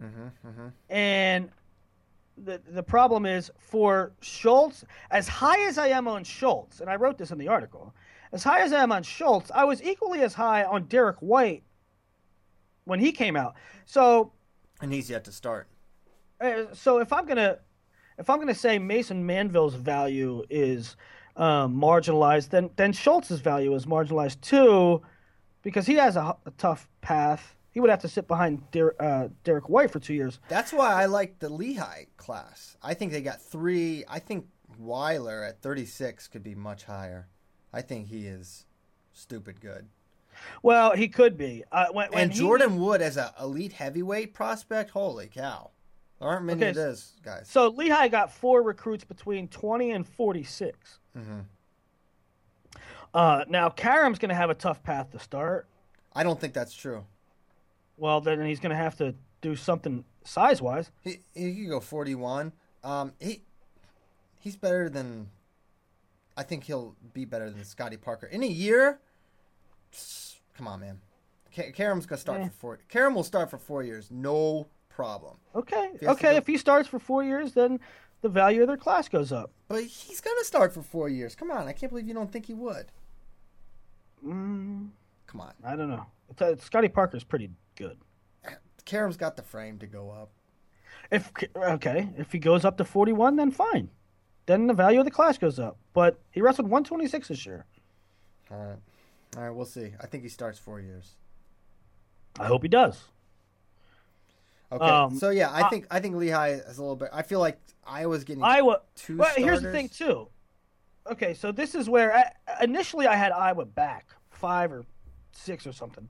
[0.00, 1.50] 4 and
[2.36, 4.84] the the problem is for Schultz.
[5.10, 7.94] As high as I am on Schultz, and I wrote this in the article,
[8.32, 11.62] as high as I am on Schultz, I was equally as high on Derek White
[12.84, 13.54] when he came out.
[13.84, 14.32] So
[14.80, 15.68] And he's yet to start.
[16.40, 17.58] Uh, so if I'm gonna
[18.18, 20.96] if I'm gonna say Mason Manville's value is
[21.36, 25.02] um, marginalized, then then Schultz's value is marginalized too,
[25.62, 27.53] because he has a, a tough path.
[27.74, 30.38] He would have to sit behind Der- uh, Derek White for two years.
[30.48, 32.76] That's why I like the Lehigh class.
[32.80, 34.04] I think they got three.
[34.08, 34.46] I think
[34.78, 37.26] Weiler at 36 could be much higher.
[37.72, 38.64] I think he is
[39.12, 39.88] stupid good.
[40.62, 41.64] Well, he could be.
[41.72, 45.70] Uh, when, when and he- Jordan Wood as an elite heavyweight prospect, holy cow.
[46.20, 47.48] There aren't many Okay, of those guys.
[47.50, 51.00] So Lehigh got four recruits between 20 and 46.
[51.18, 51.40] Mm-hmm.
[53.12, 55.66] Uh, now Karam's going to have a tough path to start.
[56.12, 57.04] I don't think that's true.
[57.96, 60.90] Well, then he's going to have to do something size wise.
[61.02, 62.52] He he could go forty one.
[62.82, 63.42] Um he
[64.38, 65.28] he's better than
[66.36, 68.26] I think he'll be better than Scotty Parker.
[68.26, 69.00] In a year
[70.56, 71.00] come on man.
[71.54, 72.44] Ka- Karam's gonna start Eh.
[72.46, 75.36] for four Karam will start for four years, no problem.
[75.54, 76.30] Okay, to okay.
[76.32, 77.78] go- If he starts for four years, then
[78.22, 79.50] the value of their class goes up.
[79.68, 81.34] But he's gonna start for four years.
[81.34, 82.86] Come on, I can't believe you don't think he would.
[84.24, 84.88] Mm,
[85.26, 85.52] Come on.
[85.64, 86.06] I don't know.
[86.40, 87.98] Uh, Scotty Parker's pretty good.
[88.84, 90.30] Karam's got the frame to go up.
[91.10, 93.90] If okay, if he goes up to 41, then fine.
[94.46, 95.78] Then the value of the class goes up.
[95.94, 97.64] But he wrestled 126 this year.
[98.50, 98.76] All right.
[99.36, 99.92] All right, we'll see.
[100.00, 101.12] I think he starts four years.
[102.38, 103.02] I hope he does.
[104.70, 104.84] Okay.
[104.84, 107.08] Um, so yeah, I I- think I think Lehigh is a little bit.
[107.12, 108.80] I feel like Iowa's getting Iowa.
[108.96, 110.28] two Well, here's the thing too.
[111.10, 114.84] Okay, so this is where I, initially I had Iowa back five or
[115.32, 116.08] six or something.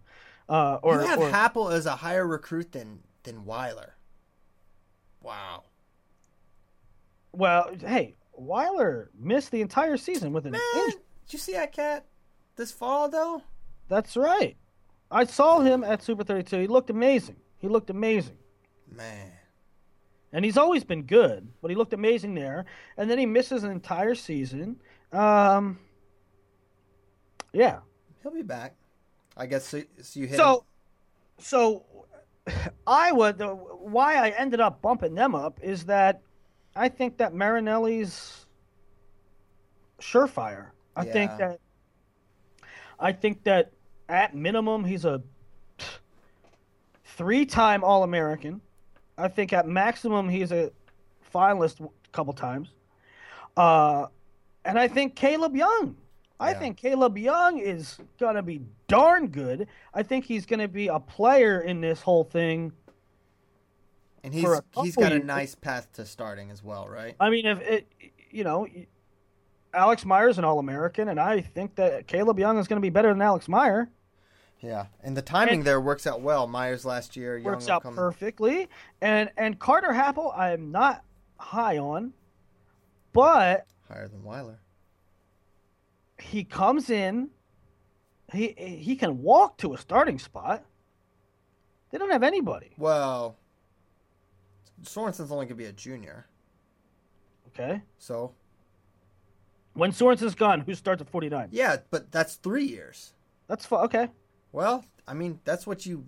[0.48, 3.96] Uh, or, you have or Happel as a higher recruit than than Weiler.
[5.22, 5.64] Wow.
[7.32, 11.00] well, hey, Weiler missed the entire season with an Man, injury.
[11.26, 12.04] did you see that cat
[12.56, 13.42] this fall though?
[13.88, 14.56] That's right.
[15.10, 16.60] I saw him at Super 32.
[16.60, 17.36] He looked amazing.
[17.58, 18.36] He looked amazing.
[18.90, 19.32] Man.
[20.32, 22.64] And he's always been good, but he looked amazing there.
[22.96, 24.80] And then he misses an entire season.
[25.12, 25.78] Um,
[27.52, 27.78] yeah.
[28.22, 28.74] He'll be back.
[29.36, 30.60] I guess so, so you hit So, him.
[31.38, 31.84] so
[32.86, 36.20] Iowa, the, why I ended up bumping them up is that
[36.76, 38.46] I think that Marinelli's
[40.00, 40.68] surefire.
[40.96, 41.58] I think that
[43.00, 43.72] I think that
[44.08, 45.20] at minimum he's a
[47.04, 48.60] three-time All-American.
[49.18, 50.70] I think at maximum he's a
[51.32, 52.68] finalist a couple times.
[53.56, 54.06] Uh,
[54.64, 55.96] and I think Caleb Young.
[56.40, 56.58] I Yeah.
[56.58, 59.68] think Caleb Young is gonna be darn good.
[59.92, 62.72] I think he's gonna be a player in this whole thing.
[64.22, 64.48] and he's
[64.82, 67.14] he's got a nice path to starting as well, right?
[67.20, 67.86] I mean, if it,
[68.30, 68.66] you know,
[69.74, 72.88] Alex Meyer's an All American, and I think that Caleb Young is going to be
[72.88, 73.90] better than Alex Meyer.
[74.60, 74.86] Yeah.
[75.02, 76.46] And the timing And- there works out well.
[76.46, 78.70] Meyer's last year, Young Works out come- perfectly,
[79.02, 81.04] and and Carter Happel, I'm not
[81.38, 82.14] high on,
[83.12, 84.60] but higher than Weiler.
[86.18, 87.30] He comes in,
[88.32, 90.64] he he can walk to a starting spot.
[91.90, 92.70] They don't have anybody.
[92.78, 93.36] Well,
[94.82, 96.26] Sorensen's only gonna be a junior,
[97.48, 98.32] Okay, so
[99.74, 101.48] when Sorensen's gone, who starts at 49?
[101.52, 103.12] yeah, but that's three years.
[103.48, 103.84] That's fine.
[103.84, 104.08] Okay,
[104.52, 106.04] Well, I mean, that's what you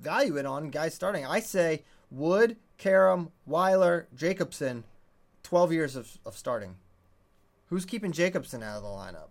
[0.00, 1.26] value it on guys starting.
[1.26, 4.84] I say Wood, Karam, Weiler, Jacobson,
[5.42, 6.76] 12 years of, of starting.
[7.66, 9.28] Who's keeping Jacobson out of the lineup?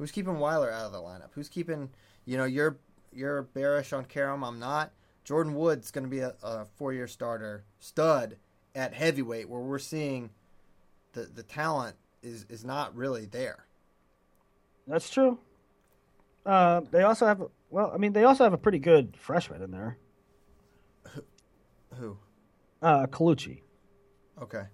[0.00, 1.28] Who's keeping Weiler out of the lineup?
[1.34, 1.90] Who's keeping,
[2.24, 2.78] you know, you're
[3.12, 4.92] you're bearish on Karam, I'm not.
[5.24, 8.36] Jordan Wood's going to be a, a four-year starter, stud
[8.74, 10.30] at heavyweight where we're seeing
[11.12, 13.66] the the talent is is not really there.
[14.86, 15.38] that's true.
[16.46, 19.70] Uh, they also have well, I mean, they also have a pretty good freshman in
[19.70, 19.98] there,
[21.98, 22.16] Who?
[22.80, 23.60] uh, Colucci,
[24.40, 24.64] Okay.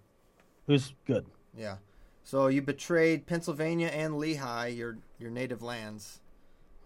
[0.69, 1.27] who's good.
[1.59, 1.79] Yeah.
[2.27, 6.19] So you betrayed Pennsylvania and Lehigh, your your native lands.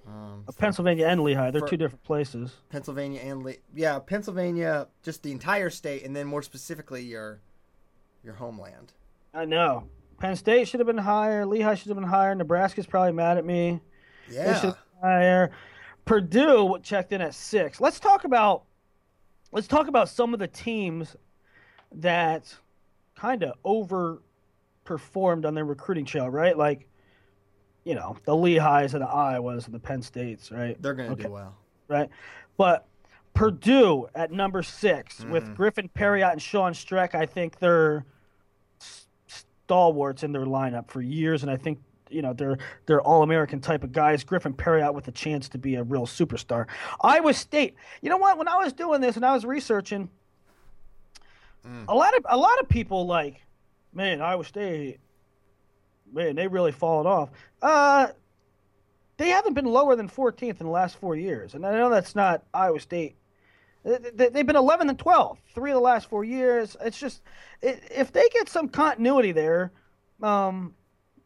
[0.06, 2.58] Um, Uh, Pennsylvania and Lehigh, they're two different places.
[2.68, 7.40] Pennsylvania and Le- yeah, Pennsylvania, just the entire state, and then more specifically your
[8.22, 8.92] your homeland.
[9.32, 9.88] I know.
[10.18, 11.46] Penn State should have been higher.
[11.46, 12.34] Lehigh should have been higher.
[12.34, 13.80] Nebraska's probably mad at me.
[14.30, 14.74] Yeah.
[15.00, 15.52] higher.
[16.04, 17.80] Purdue checked in at six.
[17.80, 18.64] Let's talk about
[19.52, 21.16] let's talk about some of the teams
[21.92, 22.54] that
[23.14, 23.54] kind of
[24.90, 26.56] overperformed on their recruiting trail, right?
[26.56, 26.86] Like,
[27.84, 30.80] you know, the Lehighs and the Iowas and the Penn States, right?
[30.80, 31.24] They're gonna Okay.
[31.24, 31.56] do well.
[31.88, 32.08] right?
[32.56, 32.86] But
[33.34, 35.30] Purdue at number 6 mm-hmm.
[35.32, 38.04] with Griffin Parriott and Sean Streck, I think they're
[39.26, 41.78] stalwarts in their lineup for years, and I think
[42.10, 44.24] you know they're they're all American type of guys.
[44.24, 46.66] Griffin Parriott with a chance to be a real superstar.
[47.00, 48.36] Iowa State, you know what?
[48.36, 50.10] When I was doing this and I was researching,
[51.66, 51.84] mm.
[51.88, 53.42] a lot of a lot of people like,
[53.92, 54.98] man, Iowa State,
[56.12, 57.30] man, they really fallen off.
[57.62, 58.08] Uh,
[59.16, 62.14] they haven't been lower than 14th in the last four years, and I know that's
[62.14, 63.16] not Iowa State.
[63.82, 66.76] They- they- They've been 11 and 12, three of the last four years.
[66.82, 67.22] It's just
[67.62, 69.72] if they get some continuity there,
[70.22, 70.74] um,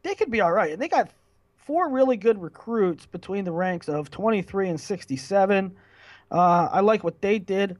[0.03, 0.71] they could be all right.
[0.71, 1.09] And they got
[1.57, 5.75] four really good recruits between the ranks of 23 and 67.
[6.31, 7.77] Uh, I like what they did.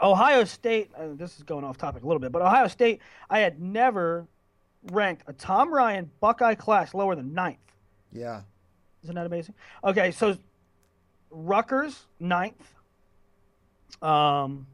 [0.00, 3.40] Ohio State, uh, this is going off topic a little bit, but Ohio State, I
[3.40, 4.26] had never
[4.90, 7.58] ranked a Tom Ryan Buckeye class lower than ninth.
[8.12, 8.42] Yeah.
[9.02, 9.54] Isn't that amazing?
[9.84, 10.36] Okay, so
[11.30, 12.74] Rutgers ninth.
[14.00, 14.66] Um,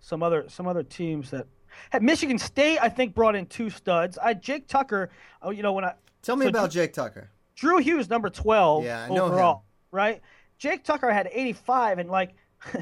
[0.00, 1.46] some other some other teams that
[1.90, 4.18] had Michigan State, I think, brought in two studs.
[4.18, 5.10] I Jake Tucker.
[5.42, 7.30] Oh, you know when I Tell me So about Drew- Jake Tucker.
[7.56, 9.60] Drew Hughes number twelve Yeah, I know overall, him.
[9.92, 10.20] right?
[10.58, 12.34] Jake Tucker had eighty five, and like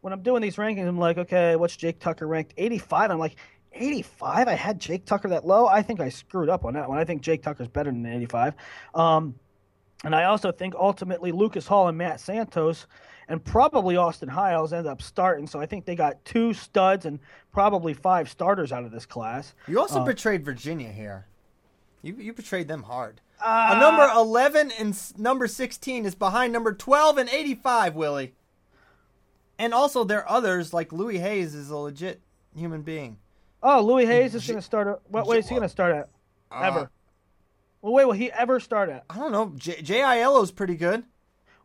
[0.00, 2.54] when I'm doing these rankings, I'm like, okay, what's Jake Tucker ranked?
[2.56, 3.10] Eighty five.
[3.10, 3.36] I'm like.
[3.74, 4.48] 85.
[4.48, 5.66] I had Jake Tucker that low.
[5.66, 6.96] I think I screwed up on that one.
[6.96, 8.54] I think Jake Tucker's better than 85.
[8.94, 9.34] Um,
[10.04, 12.86] and I also think ultimately Lucas Hall and Matt Santos
[13.28, 15.46] and probably Austin Hiles end up starting.
[15.46, 17.20] So I think they got two studs and
[17.52, 19.54] probably five starters out of this class.
[19.68, 21.26] You Uh, also betrayed Virginia here.
[22.02, 23.20] You you betrayed them hard.
[23.44, 28.32] Uh, a number 11 and number 16 is behind number 12 and 85, Willie.
[29.58, 32.20] And also there are others like Louis Hayes is a legit
[32.54, 33.18] human being.
[33.62, 35.94] Oh, Louis Hayes is going to start at what way is he going to start
[35.94, 36.08] at?
[36.50, 36.90] Uh, Ever.
[37.82, 39.04] Well, wait, will he ever start at?
[39.10, 39.52] I don't know.
[39.56, 41.04] J- J.I.L.O.'s pretty good.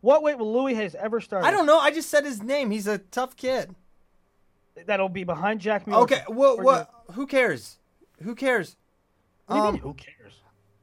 [0.01, 1.51] What weight will Louis Hayes ever start I at?
[1.51, 1.79] don't know.
[1.79, 2.71] I just said his name.
[2.71, 3.75] He's a tough kid.
[4.85, 6.03] That'll be behind Jack Mueller.
[6.03, 7.77] Okay, what what who cares?
[8.23, 8.75] Who cares?
[9.45, 10.33] What do you Um, mean, who cares?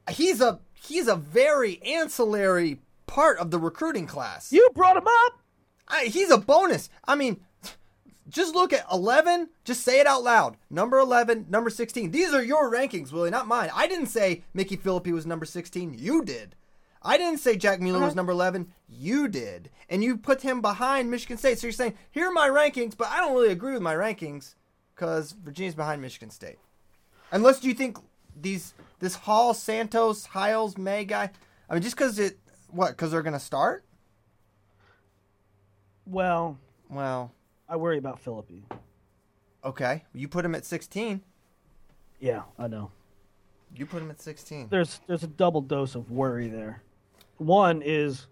[0.09, 4.51] He's a he's a very ancillary part of the recruiting class.
[4.53, 5.33] You brought him up.
[5.91, 6.89] I, he's a bonus.
[7.05, 7.41] I mean,
[8.29, 9.49] just look at 11.
[9.63, 10.57] Just say it out loud.
[10.69, 12.11] Number 11, number 16.
[12.11, 13.69] These are your rankings, Willie, not mine.
[13.73, 15.95] I didn't say Mickey Philippi was number 16.
[15.97, 16.55] You did.
[17.03, 18.71] I didn't say Jack Mueller was number 11.
[18.87, 19.71] You did.
[19.89, 21.57] And you put him behind Michigan State.
[21.57, 24.53] So you're saying, here are my rankings, but I don't really agree with my rankings
[24.95, 26.57] because Virginia's behind Michigan State.
[27.31, 27.97] Unless you think
[28.39, 31.31] these this Hall, Santos, Hiles, May guy.
[31.69, 32.37] I mean, just because it,
[32.69, 33.83] what, because they're going to start?
[36.05, 36.57] Well,
[36.89, 37.31] Well,
[37.69, 38.65] I worry about Philippi.
[39.63, 41.21] Okay, you put him at 16.
[42.19, 42.91] Yeah, I know.
[43.75, 44.67] You put him at 16.
[44.69, 46.83] There's there's a double dose of worry there.
[47.37, 48.27] One is,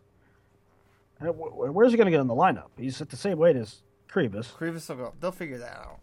[1.21, 2.69] uh, where's he going to get in the lineup?
[2.77, 4.53] He's at the same weight as Krivas.
[4.53, 5.13] Krivas will go.
[5.19, 5.99] They'll figure that out.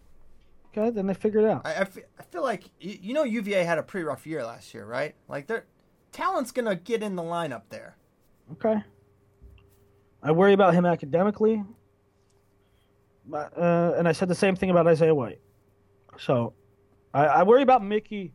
[0.77, 1.63] Okay, then they figure it out.
[1.65, 4.85] I, I, feel like you, you know UVA had a pretty rough year last year,
[4.85, 5.15] right?
[5.29, 5.65] Like their
[6.13, 7.97] talent's gonna get in the lineup there.
[8.53, 8.83] Okay.
[10.27, 11.63] I worry about him academically.
[13.29, 15.41] But, uh, and I said the same thing about Isaiah White.
[16.19, 16.53] So
[17.15, 18.33] I, I worry about Mickey,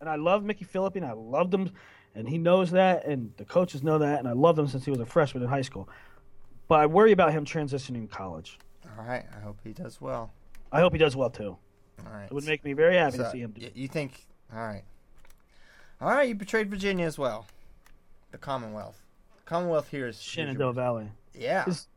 [0.00, 1.70] and I love Mickey Philippi, and I loved him,
[2.14, 4.90] and he knows that, and the coaches know that, and I loved him since he
[4.90, 5.88] was a freshman in high school.
[6.68, 8.58] But I worry about him transitioning to college.
[8.98, 10.32] All right, I hope he does well.
[10.72, 11.56] I hope he does well too.
[12.06, 13.68] All right, It would make me very happy So, to see him do.
[13.74, 14.26] you think?
[14.54, 14.82] All right,
[16.00, 16.28] all right.
[16.28, 17.46] You betrayed Virginia as well.
[18.30, 19.02] The Commonwealth.
[19.46, 21.08] Commonwealth here is Shenandoah Valley.
[21.34, 21.64] Yeah.
[21.66, 21.88] Is-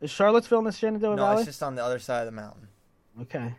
[0.00, 1.34] Is Charlottesville in the Shenandoah no, Valley?
[1.34, 2.68] No, it's just on the other side of the mountain.
[3.22, 3.54] Okay.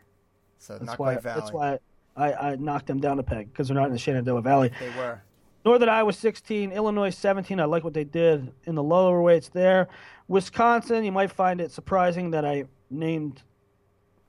[0.58, 1.14] So That's not why.
[1.14, 1.40] quite Valley.
[1.40, 1.80] That's why
[2.16, 4.72] I, I knocked them down a peg because they're not in the Shenandoah Valley.
[4.80, 5.22] they were.
[5.66, 7.60] Northern Iowa 16, Illinois 17.
[7.60, 9.88] I like what they did in the lower weights there.
[10.28, 13.42] Wisconsin, you might find it surprising that I named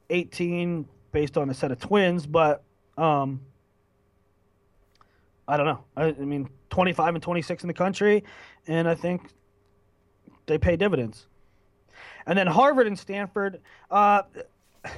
[0.09, 2.63] 18 based on a set of twins, but
[2.97, 3.43] um,
[5.47, 5.85] I don't know.
[5.97, 8.25] I, I mean, 25 and 26 in the country,
[8.67, 9.29] and I think
[10.47, 11.27] they pay dividends.
[12.27, 13.61] And then Harvard and Stanford.
[13.91, 14.23] Uh,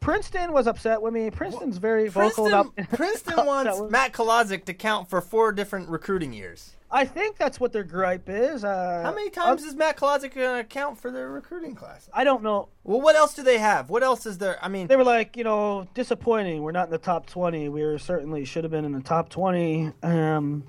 [0.00, 1.30] Princeton was upset with me.
[1.30, 3.80] Princeton's very vocal Princeton, about Princeton wants.
[3.90, 6.76] Matt Kolodzik to count for four different recruiting years.
[6.90, 8.64] I think that's what their gripe is.
[8.64, 12.08] Uh, How many times is Matt Kolodzik going to count for their recruiting class?
[12.14, 12.68] I don't know.
[12.84, 13.90] Well, what else do they have?
[13.90, 14.56] What else is there?
[14.64, 16.62] I mean, They were like, you know, disappointing.
[16.62, 17.68] We're not in the top twenty.
[17.68, 19.92] We were certainly should have been in the top twenty.
[20.02, 20.64] Um,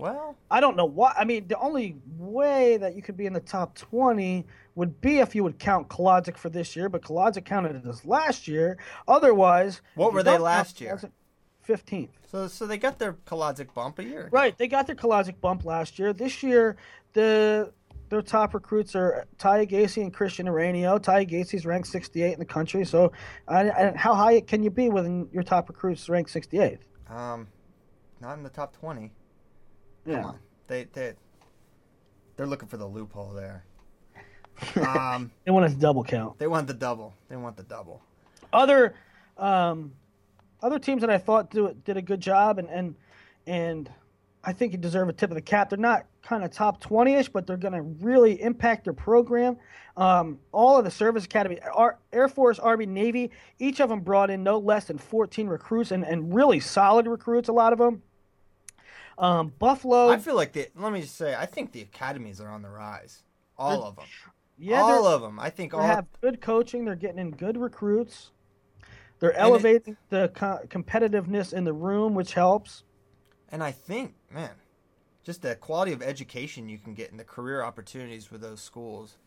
[0.00, 1.14] well, I don't know why.
[1.16, 5.18] I mean, the only way that you could be in the top twenty would be
[5.18, 8.78] if you would count Kolodzik for this year, but Kolodzik counted it as last year.
[9.08, 10.96] Otherwise, What were they last year?
[10.96, 11.10] Kolodzik-
[11.62, 12.10] Fifteenth.
[12.26, 14.22] so so they got their Kolodzik bump a year.
[14.22, 14.28] ago.
[14.32, 16.12] Right, they got their Kolodzik bump last year.
[16.12, 16.76] This year,
[17.12, 17.72] the
[18.08, 21.00] their top recruits are Ty Gacy and Christian Aranio.
[21.00, 22.84] Ty Gacy's ranked 68 in the country.
[22.84, 23.12] So,
[23.46, 26.80] I, I, how high can you be when your top recruits ranked 68th?
[27.08, 27.46] Um,
[28.20, 29.12] not in the top twenty.
[30.06, 30.16] Yeah.
[30.16, 31.14] Come on, they they
[32.36, 33.64] they're looking for the loophole there.
[34.86, 36.38] um, They want us to double count.
[36.38, 37.14] they want the double.
[37.28, 38.02] They want the double.
[38.52, 38.94] Other,
[39.38, 39.92] um,
[40.62, 42.94] other teams that I thought do, did a good job, and and
[43.46, 43.90] and
[44.42, 45.70] I think you deserve a tip of the cap.
[45.70, 49.56] They're not kind of top 20ish, but they're going to really impact their program.
[49.98, 54.30] Um, all of the service academy, Ar- Air Force, Army, Navy, each of them brought
[54.30, 58.02] in no less than 14 recruits and, and really solid recruits, a lot of them.
[59.20, 60.68] Um, Buffalo, I feel like the.
[60.74, 63.22] Let me just say, I think the academies are on the rise.
[63.58, 64.06] All of them.
[64.58, 65.38] yeah, all of them.
[65.38, 65.84] I think They all.
[65.86, 66.84] have good coaching.
[66.86, 68.30] They're getting in good recruits.
[69.18, 72.84] They're elevating the co- competitiveness in the room, which helps.
[73.52, 74.52] And I think, man,
[75.22, 79.18] just the quality of education you can get and the career opportunities with those schools.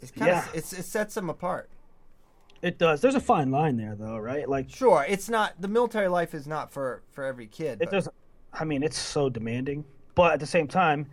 [0.00, 0.48] It's kind Yeah.
[0.48, 1.70] of it's, it sets them apart.
[2.60, 3.00] It does.
[3.00, 4.48] There's a fine line there, though, right?
[4.48, 7.74] Like Sure, it's not the military life is not for for every kid.
[7.80, 8.14] it but- doesn't.
[8.52, 9.84] I mean, it's so demanding,
[10.14, 11.06] but at the same time,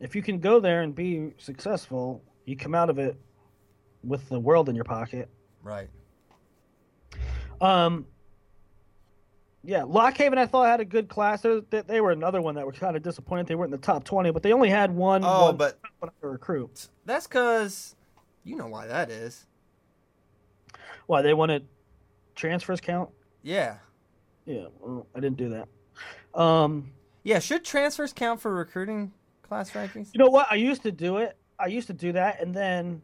[0.00, 3.16] if you can go there and be successful, you come out of it
[4.04, 5.28] with the world in your pocket.
[5.62, 5.88] Right.
[7.60, 8.06] Um,
[9.64, 11.42] yeah, Lockhaven, I thought had a good class.
[11.42, 13.48] They, they, they were another one that were kind of disappointed.
[13.48, 15.22] They weren't in the top twenty, but they only had one.
[15.24, 15.78] Oh, one, but-
[16.20, 16.88] recruit.
[17.04, 17.96] That's because
[18.44, 19.46] you know why that is.
[21.06, 21.66] Why they wanted
[22.36, 23.10] transfers count?
[23.42, 23.78] Yeah.
[24.46, 25.68] Yeah, well, I didn't do that.
[26.34, 26.92] Um,
[27.24, 27.38] Yeah.
[27.38, 30.10] Should transfers count for recruiting class rankings?
[30.14, 30.46] you know what?
[30.50, 31.36] I used to do it.
[31.58, 33.02] I used to do that, and then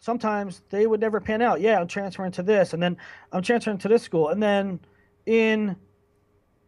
[0.00, 1.60] sometimes they would never pan out.
[1.60, 2.96] Yeah, I'm transferring to this, and then
[3.32, 4.80] I'm transferring to this school, and then
[5.26, 5.76] in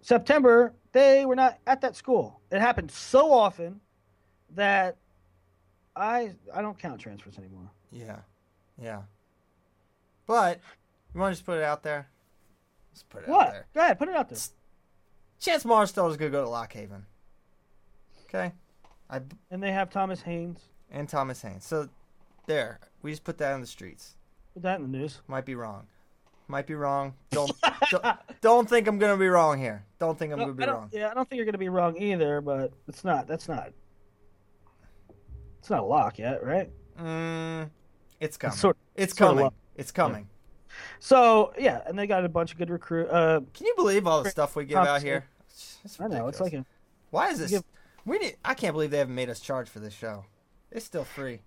[0.00, 2.40] September they were not at that school.
[2.50, 3.80] It happened so often
[4.55, 4.96] that
[5.96, 7.70] I I don't count transfers anymore.
[7.90, 8.18] Yeah.
[8.80, 9.03] Yeah.
[10.26, 10.61] But
[11.14, 12.09] you want to just put it out there?
[12.94, 13.50] Just put it out What?
[13.53, 13.66] there.
[13.74, 14.38] Go ahead, put it out there.
[15.43, 17.03] Chance Marsteller is going to go to Lockhaven.
[18.28, 18.53] Okay.
[19.11, 19.20] I
[19.51, 20.61] And they have Thomas Haynes.
[20.90, 21.66] and Thomas Haynes.
[21.66, 21.88] So
[22.47, 24.14] there, we just put that in the streets.
[24.55, 25.20] Put that in the news.
[25.26, 25.86] Might be wrong.
[26.49, 27.14] Might be wrong.
[27.30, 27.51] Don't
[27.90, 28.05] don't,
[28.40, 29.84] don't think I'm gonna be wrong here.
[29.99, 30.90] Don't think I'm No, gonna be wrong.
[30.93, 33.26] Yeah, I don't think you're going to be wrong either, but it's not.
[33.26, 33.72] That's not.
[35.59, 36.70] It's not a lock yet, right?
[37.01, 37.70] Mm,
[38.20, 38.53] it's coming.
[38.53, 39.45] it's sort of coming.
[39.45, 40.28] lo- It's coming.
[40.99, 43.09] So yeah, and they got a bunch of good recruit.
[43.09, 45.24] Uh, Can you believe all the stuff we give out here?
[45.84, 46.64] It's I know it's like a,
[47.11, 47.50] Why is this?
[47.50, 47.64] give-
[48.05, 50.24] We need, I can't believe they haven't made us charge for this show.
[50.70, 51.40] It's still free.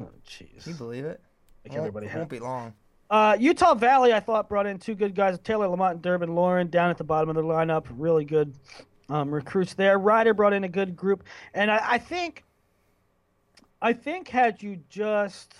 [0.00, 0.66] oh, jeez.
[0.66, 1.20] You believe it?
[1.64, 2.74] Like Won't- everybody won't be long.
[3.10, 6.68] Uh, Utah Valley, I thought brought in two good guys: Taylor Lamont and Durbin Lloren
[6.70, 7.84] down at the bottom of the lineup.
[7.90, 8.54] Really good
[9.08, 9.98] um, recruits there.
[9.98, 12.42] Rider brought in a good group, and I, I think,
[13.82, 15.54] I think had you just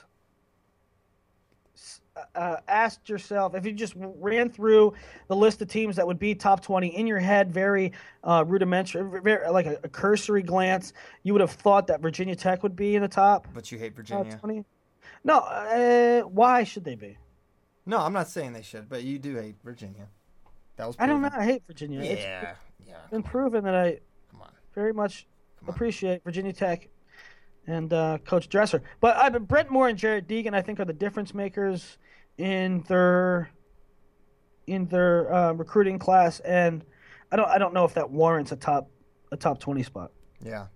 [2.34, 4.92] uh, asked yourself if you just ran through
[5.28, 7.92] the list of teams that would be top 20 in your head very
[8.22, 10.92] uh, rudimentary very, like a, a cursory glance
[11.24, 13.92] you would have thought that virginia tech would be in the top But you hate
[13.92, 14.36] uh, Virginia.
[14.38, 14.64] 20
[15.24, 17.16] no uh, why should they be
[17.86, 20.06] No, I'm not saying they should, but you do hate Virginia.
[20.76, 20.96] That was.
[20.98, 22.54] i don't know i hate virginia it's Yeah.
[22.86, 22.94] Yeah.
[23.10, 23.98] been proven that i
[24.30, 24.50] Come on.
[24.74, 25.26] very much
[25.66, 26.88] appreciate virginia tech
[27.66, 30.92] and uh, coach dresser but I, brent moore and jared deegan i think are the
[30.92, 31.98] difference makers
[32.38, 33.50] in their
[34.66, 36.84] in their uh, recruiting class and
[37.32, 38.90] i don't i don't know if that warrants a top
[39.32, 40.10] a top 20 spot
[40.40, 40.66] Yeah.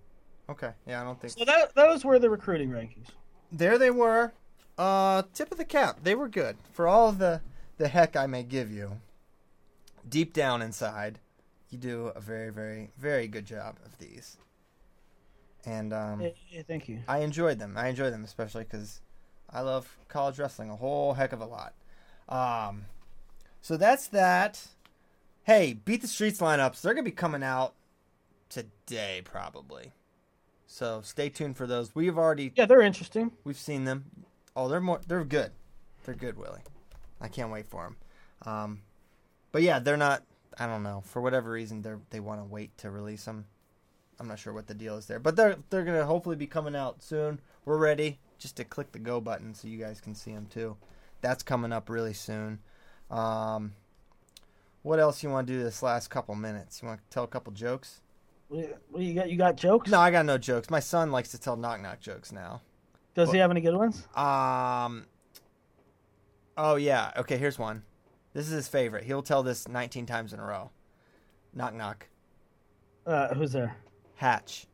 [0.50, 0.70] Okay.
[0.86, 1.34] Yeah, I don't think.
[1.34, 3.08] so that, those were the recruiting rankings
[3.52, 4.32] there they were.
[4.76, 5.98] Uh, tip of the cap.
[6.02, 7.40] They were good for all of the
[7.78, 9.00] the heck I may give you.
[10.08, 11.18] Deep down inside,
[11.70, 14.36] you do a very, very, very good job of these.
[15.66, 17.74] And um, yeah, thank you I enjoyed them.
[17.76, 19.00] I enjoy them especially because
[19.50, 21.74] I love college wrestling a whole heck of a lot.
[22.28, 22.86] Um,
[23.60, 24.68] so that's that.
[25.42, 26.80] Hey, beat the streets lineups.
[26.80, 27.74] They're gonna be coming out
[28.48, 29.92] today probably.
[30.66, 31.94] So stay tuned for those.
[31.94, 34.04] We've already yeah they're interesting we've seen them.
[34.54, 35.00] Oh, they're more.
[35.06, 35.52] They're good.
[36.04, 36.62] They're good, Willie.
[37.20, 37.96] I can't wait for them.
[38.52, 38.82] Um,
[39.52, 40.22] but yeah, they're not.
[40.58, 43.46] I don't know for whatever reason they they want to wait to release them.
[44.20, 46.74] I'm not sure what the deal is there, but they're they're gonna hopefully be coming
[46.76, 47.40] out soon.
[47.64, 50.76] We're ready just to click the go button so you guys can see them too.
[51.20, 52.60] That's coming up really soon.
[53.10, 53.72] Um,
[54.82, 56.80] what else you want to do this last couple minutes?
[56.82, 58.00] You want to tell a couple jokes?
[58.48, 60.70] what, you- got you got jokes No, I got no jokes.
[60.70, 62.62] My son likes to tell knock knock jokes now.
[63.14, 65.04] does he have any good ones Um.
[66.56, 67.12] Oh yeah.
[67.16, 67.36] Okay.
[67.36, 67.82] Here's one.
[68.32, 69.04] This is his favorite.
[69.04, 70.70] He'll tell this 19 times in a row.
[71.54, 72.06] Knock knock.
[73.06, 73.76] uh, who's there
[74.18, 74.66] Hatch.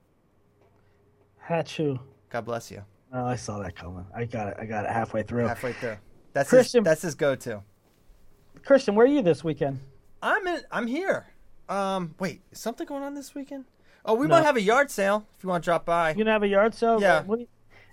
[1.48, 2.00] Hachu.
[2.30, 2.82] God bless you.
[3.12, 4.06] Oh, I saw that coming.
[4.16, 4.56] I got it.
[4.58, 5.46] I got it halfway through.
[5.46, 5.96] Halfway through.
[6.32, 6.84] That's Christian- his.
[6.90, 7.62] That's his go-to.
[8.64, 9.80] Christian, where are you this weekend?
[10.22, 10.62] I'm in.
[10.72, 11.26] I'm here.
[11.68, 12.14] Um.
[12.18, 12.40] Wait.
[12.52, 13.66] Is something going on this weekend?
[14.06, 14.36] Oh, we No.
[14.36, 16.10] might have a yard sale if you want to drop by.
[16.10, 16.98] You gonna have a yard sale?
[17.00, 17.22] Yeah.
[17.22, 17.46] What you,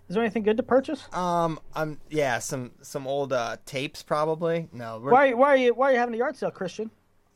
[0.07, 1.13] is there anything good to purchase?
[1.13, 1.59] Um.
[1.75, 1.99] I'm.
[2.09, 2.39] Yeah.
[2.39, 2.71] Some.
[2.81, 4.69] Some old uh, tapes probably.
[4.71, 4.99] No.
[5.01, 5.33] Why?
[5.33, 5.73] Why are you?
[5.73, 6.91] Why are you having a yard sale, Christian?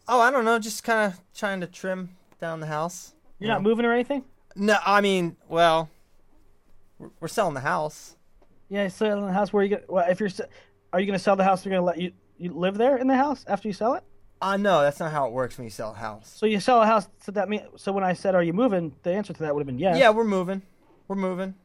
[0.08, 0.58] Oh, I don't know.
[0.60, 3.15] Just kind of trying to trim down the house.
[3.46, 4.24] You're not moving or anything?
[4.56, 4.78] No.
[4.86, 5.90] I mean, well,
[7.00, 8.16] we're, we're selling the house.
[8.70, 9.54] Yeah, selling the house.
[9.54, 9.90] Where you get?
[9.90, 10.30] Well, if you're,
[10.92, 11.64] are you gonna sell the house?
[11.64, 14.04] They're gonna let you you live there in the house after you sell it?
[14.42, 16.32] Uh, no, that's not how it works when you sell a house.
[16.36, 17.08] So you sell a house.
[17.20, 17.64] So that mean.
[17.78, 19.98] So when I said, "Are you moving?" The answer to that would have been yes.
[19.98, 20.62] Yeah, we're moving.
[21.08, 21.56] We're moving.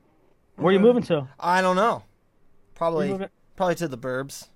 [0.57, 1.29] Where are you moving to?
[1.39, 2.05] I don't know.
[2.75, 4.49] Probably, probably to the burbs.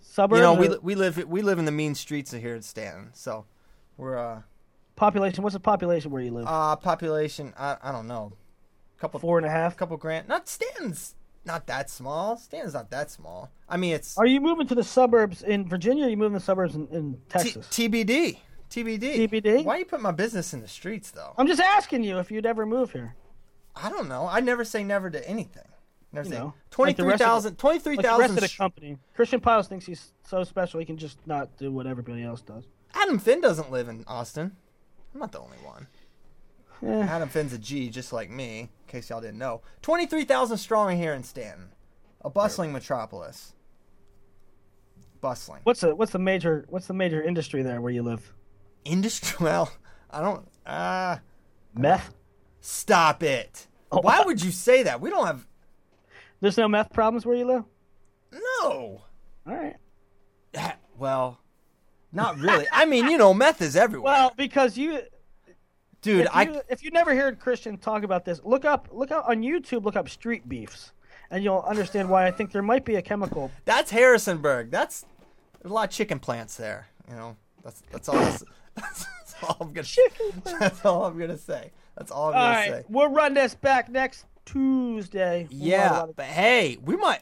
[0.00, 0.38] Suburbs.
[0.38, 2.62] you know, we or we live we live in the mean streets of here in
[2.62, 3.46] Staunton, so
[3.96, 4.42] we're uh
[4.96, 5.42] population.
[5.42, 6.46] What's the population where you live?
[6.46, 7.52] uh population.
[7.58, 8.32] I I don't know.
[8.98, 9.76] Couple Four and a half.
[9.76, 10.28] couple grand.
[10.28, 11.14] Not Staunton's
[11.44, 12.36] not that small.
[12.36, 13.50] Staunton's not that small.
[13.68, 16.04] I mean, it's Are you moving to the suburbs in Virginia?
[16.04, 17.66] or Are you moving to the suburbs in, in T- Texas?
[17.68, 18.38] TBD.
[18.70, 19.28] TBD.
[19.28, 19.64] TBD?
[19.64, 21.34] Why you put my business in the streets though?
[21.36, 23.14] I'm just asking you if you'd ever move here.
[23.76, 24.26] I don't know.
[24.30, 25.64] I never say never to anything.
[26.12, 28.34] Never You say know, twenty like the rest of the- Twenty three Like the rest
[28.34, 28.98] of the company.
[29.14, 32.64] Christian Pyles thinks he's so special he can just not do what everybody else does.
[32.94, 34.52] Adam Finn doesn't live in Austin.
[35.14, 35.86] I'm not the only one.
[36.84, 37.02] Eh.
[37.08, 38.60] Adam Finn's a G, just like me.
[38.60, 41.70] In case y'all didn't know, twenty three thousand strong here in Staunton,
[42.22, 43.52] a bustling metropolis.
[45.20, 45.60] Bustling.
[45.64, 48.32] What's the what's the major what's the major industry there where you live?
[48.84, 49.36] Industry?
[49.44, 49.72] Well,
[50.10, 50.46] I don't.
[50.66, 51.20] Ah,
[51.74, 52.14] Meth.
[52.60, 53.66] stop it.
[53.90, 54.26] Oh, Why what?
[54.26, 55.00] would you say that?
[55.00, 55.46] We don't have.
[56.40, 57.64] There's no meth problems where you live.
[58.32, 59.02] No.
[59.46, 59.76] All right.
[60.98, 61.38] Well,
[62.14, 62.66] not really.
[62.72, 64.12] I mean, you know, meth is everywhere.
[64.12, 65.00] Well, because you,
[66.02, 66.42] dude, if I.
[66.44, 69.84] you if you never heard Christian talk about this, look up look up on YouTube.
[69.84, 70.92] Look up street beefs,
[71.30, 73.50] and you'll understand why I think there might be a chemical.
[73.64, 74.70] That's Harrisonburg.
[74.70, 75.04] That's
[75.60, 76.86] there's a lot of chicken plants there.
[77.08, 78.14] You know, that's that's all.
[78.16, 78.44] That's,
[78.76, 79.84] that's all I'm gonna.
[79.86, 81.70] Chicken That's all I'm gonna say.
[81.96, 82.84] That's all I'm All gonna right, say.
[82.88, 85.46] we'll run this back next Tuesday.
[85.50, 87.20] We'll Yeah, of- but hey, we might.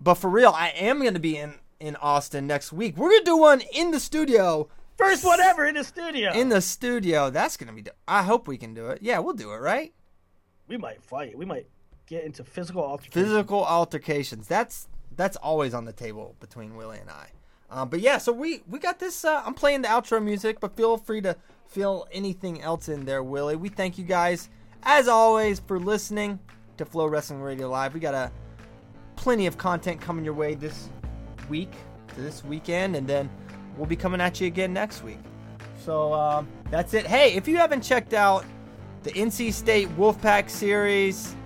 [0.00, 2.96] But for real, I am gonna be in in Austin next week.
[2.96, 4.68] We're gonna do one in the studio.
[4.96, 6.32] First one ever in the studio.
[6.32, 7.28] In the studio.
[7.28, 7.82] That's gonna be.
[7.82, 9.00] do- I hope we can do it.
[9.02, 9.56] Yeah, we'll do it.
[9.58, 9.92] Right.
[10.68, 11.36] we might fight.
[11.36, 11.66] We might
[12.06, 13.22] get into physical altercation.
[13.24, 14.46] Physical altercations.
[14.46, 17.28] That's that's always on the table between Willie and I.
[17.68, 19.24] Um, but yeah, so we we got this.
[19.24, 23.22] Uh, I'm playing the outro music, but feel free to fill anything else in there,
[23.22, 23.56] Willie.
[23.56, 24.48] We thank you guys
[24.84, 26.38] as always for listening
[26.76, 27.92] to Flo Wrestling Radio Live.
[27.94, 28.30] We got a
[29.16, 30.88] plenty of content coming your way this
[31.52, 31.72] week,
[32.14, 33.28] to this weekend, and then
[33.76, 35.18] we'll be coming at you again next week.
[35.84, 37.06] So um, that's it.
[37.06, 38.46] Hey, if you haven't checked out
[39.02, 41.36] the NC State Wolfpack series,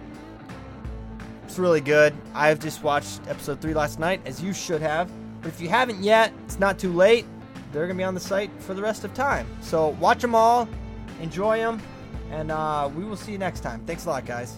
[1.44, 2.14] it's really good.
[2.34, 5.10] I've just watched episode three last night, as you should have.
[5.42, 7.26] But if you haven't yet, it's not too late.
[7.72, 9.44] They're going to be on the site for the rest of time.
[9.60, 10.68] So watch them all,
[11.20, 11.82] enjoy them,
[12.30, 13.84] and uh, we will see you next time.
[13.86, 14.56] Thanks a lot, guys.